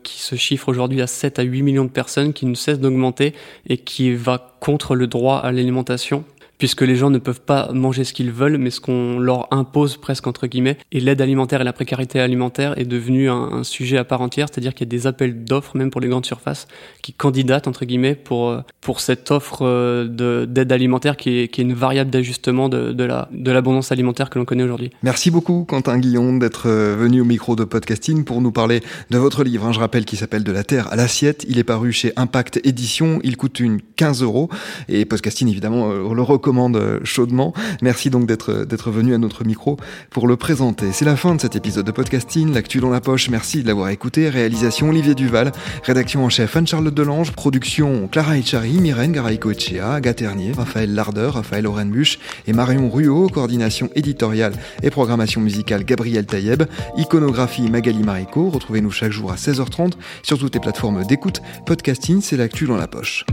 qui 0.02 0.20
se 0.20 0.36
chiffre 0.36 0.68
aujourd'hui 0.68 1.00
à 1.04 1.06
7 1.06 1.38
à 1.38 1.44
8 1.44 1.62
millions 1.62 1.86
de 1.86 1.92
personnes 1.92 2.34
qui 2.34 2.48
ne 2.48 2.56
cesse 2.56 2.80
d'augmenter 2.80 3.36
et 3.70 3.78
qui 3.78 4.16
va 4.16 4.53
contre 4.64 4.96
le 4.96 5.08
droit 5.08 5.40
à 5.40 5.52
l'alimentation 5.52 6.24
puisque 6.58 6.82
les 6.82 6.96
gens 6.96 7.10
ne 7.10 7.18
peuvent 7.18 7.42
pas 7.42 7.72
manger 7.74 8.04
ce 8.04 8.14
qu'ils 8.14 8.32
veulent, 8.32 8.58
mais 8.58 8.70
ce 8.70 8.80
qu'on 8.80 9.20
leur 9.20 9.48
impose 9.52 9.98
presque 9.98 10.28
entre 10.28 10.48
guillemets. 10.48 10.78
Et 10.92 11.00
l'aide 11.00 11.22
alimentaire 11.22 11.62
et 11.62 11.64
la 11.64 11.74
précarité 11.74 12.20
alimentaire 12.20 12.78
est 12.78 12.86
devenu 12.86 13.30
un, 13.30 13.64
sujet 13.64 13.98
à 13.98 14.04
part 14.04 14.22
entière, 14.22 14.48
c'est-à-dire 14.52 14.74
qu'il 14.74 14.88
y 14.88 14.90
a 14.90 14.92
des 14.92 15.08
appels 15.08 15.44
d'offres, 15.44 15.78
même 15.78 15.90
pour 15.90 16.02
les 16.02 16.08
grandes 16.08 16.26
surfaces, 16.26 16.68
qui 17.02 17.14
candidatent 17.14 17.68
entre 17.68 17.86
guillemets 17.86 18.16
pour 18.16 18.50
euh, 18.50 18.62
pour 18.82 19.00
cette 19.00 19.32
offre 19.32 19.60
euh, 19.62 20.46
d'aide 20.46 20.72
alimentaire 20.72 21.18
qui 21.18 21.40
est, 21.40 21.48
qui 21.48 21.62
est 21.62 21.64
une 21.64 21.74
variable 21.74 22.10
d'ajustement 22.10 22.70
de, 22.70 22.92
de 22.92 23.04
la 23.04 23.30
de 23.32 23.52
l'abondance 23.52 23.92
alimentaire 23.92 24.30
que 24.30 24.40
l'on 24.40 24.46
connaît 24.46 24.64
aujourd'hui. 24.64 24.92
Merci 25.02 25.32
beaucoup 25.32 25.66
Quentin 25.66 25.98
Guillon 25.98 26.38
d'être 26.38 26.68
euh, 26.68 26.96
venu 26.98 27.22
au 27.22 27.26
micro 27.26 27.56
de 27.56 27.64
podcasting 27.64 28.24
pour 28.24 28.42
nous 28.42 28.52
parler 28.52 28.82
de 29.10 29.18
votre 29.18 29.44
livre. 29.44 29.66
Hein, 29.66 29.72
je 29.72 29.80
rappelle 29.80 30.06
qu'il 30.06 30.20
s'appelle 30.20 30.44
De 30.44 30.52
la 30.52 30.64
terre 30.64 30.92
à 30.92 30.96
l'assiette. 30.96 31.46
Il 31.48 31.58
est 31.58 31.64
paru 31.64 31.92
chez 31.92 32.14
Impact 32.16 32.60
Édition. 32.64 33.20
Il 33.24 33.38
coûte 33.38 33.60
une 33.60 33.80
15 33.96 34.24
euros 34.24 34.50
et 34.88 35.06
podcasting 35.06 35.48
évidemment 35.48 35.92
le 35.92 36.22
recommande 36.44 36.76
euh, 36.76 37.00
chaudement. 37.06 37.54
Merci 37.82 38.10
donc 38.10 38.26
d'être 38.26 38.66
d'être 38.66 38.92
venu 38.92 39.14
à 39.14 39.18
notre 39.18 39.46
micro 39.46 39.78
pour 40.10 40.28
le 40.28 40.36
présenter. 40.36 40.92
C'est 40.92 41.06
la 41.06 41.16
fin 41.16 41.36
de 41.36 41.42
cet 41.42 41.56
épisode 41.56 41.86
de 41.86 41.92
podcasting. 41.92 42.54
L'actu 42.54 42.80
dans 42.80 42.90
la 42.90 43.00
poche. 43.00 43.30
Merci 43.30 43.64
de 43.64 43.68
l'avoir 43.68 43.90
écouté. 43.90 44.28
Réalisation 44.28 44.90
Olivier 44.90 45.16
Duval, 45.16 45.54
rédaction 45.84 46.26
en 46.26 46.30
chef 46.30 46.58
Anne-Charlotte 46.58 46.94
Delange, 46.94 47.32
production 47.32 48.10
Clara 48.10 48.38
Echari, 48.38 48.74
Myrène 48.74 49.14
Garaïco-Echea, 49.14 50.02
Gaternier, 50.02 50.52
Raphaël 50.52 50.94
Lardeur, 50.94 51.36
Raphaël 51.36 51.66
Orenbuch 51.66 52.20
et 52.46 52.52
Marion 52.52 52.90
Ruot, 52.90 53.30
coordination 53.30 53.90
éditoriale 53.96 54.54
et 54.82 54.90
programmation 54.90 55.40
musicale 55.40 55.86
Gabriel 55.86 56.26
Taïeb, 56.26 56.64
iconographie 56.98 57.70
Magali 57.70 58.04
Marico. 58.04 58.50
Retrouvez-nous 58.50 58.92
chaque 58.92 59.14
jour 59.14 59.32
à 59.32 59.36
16h30 59.36 59.94
sur 60.24 60.38
toutes 60.38 60.56
les 60.56 60.60
plateformes 60.60 61.06
d'écoute. 61.06 61.42
Podcasting, 61.66 62.20
c'est 62.22 62.36
l'actu 62.36 62.66
dans 62.66 62.78
la 62.78 62.88
poche. 62.88 63.26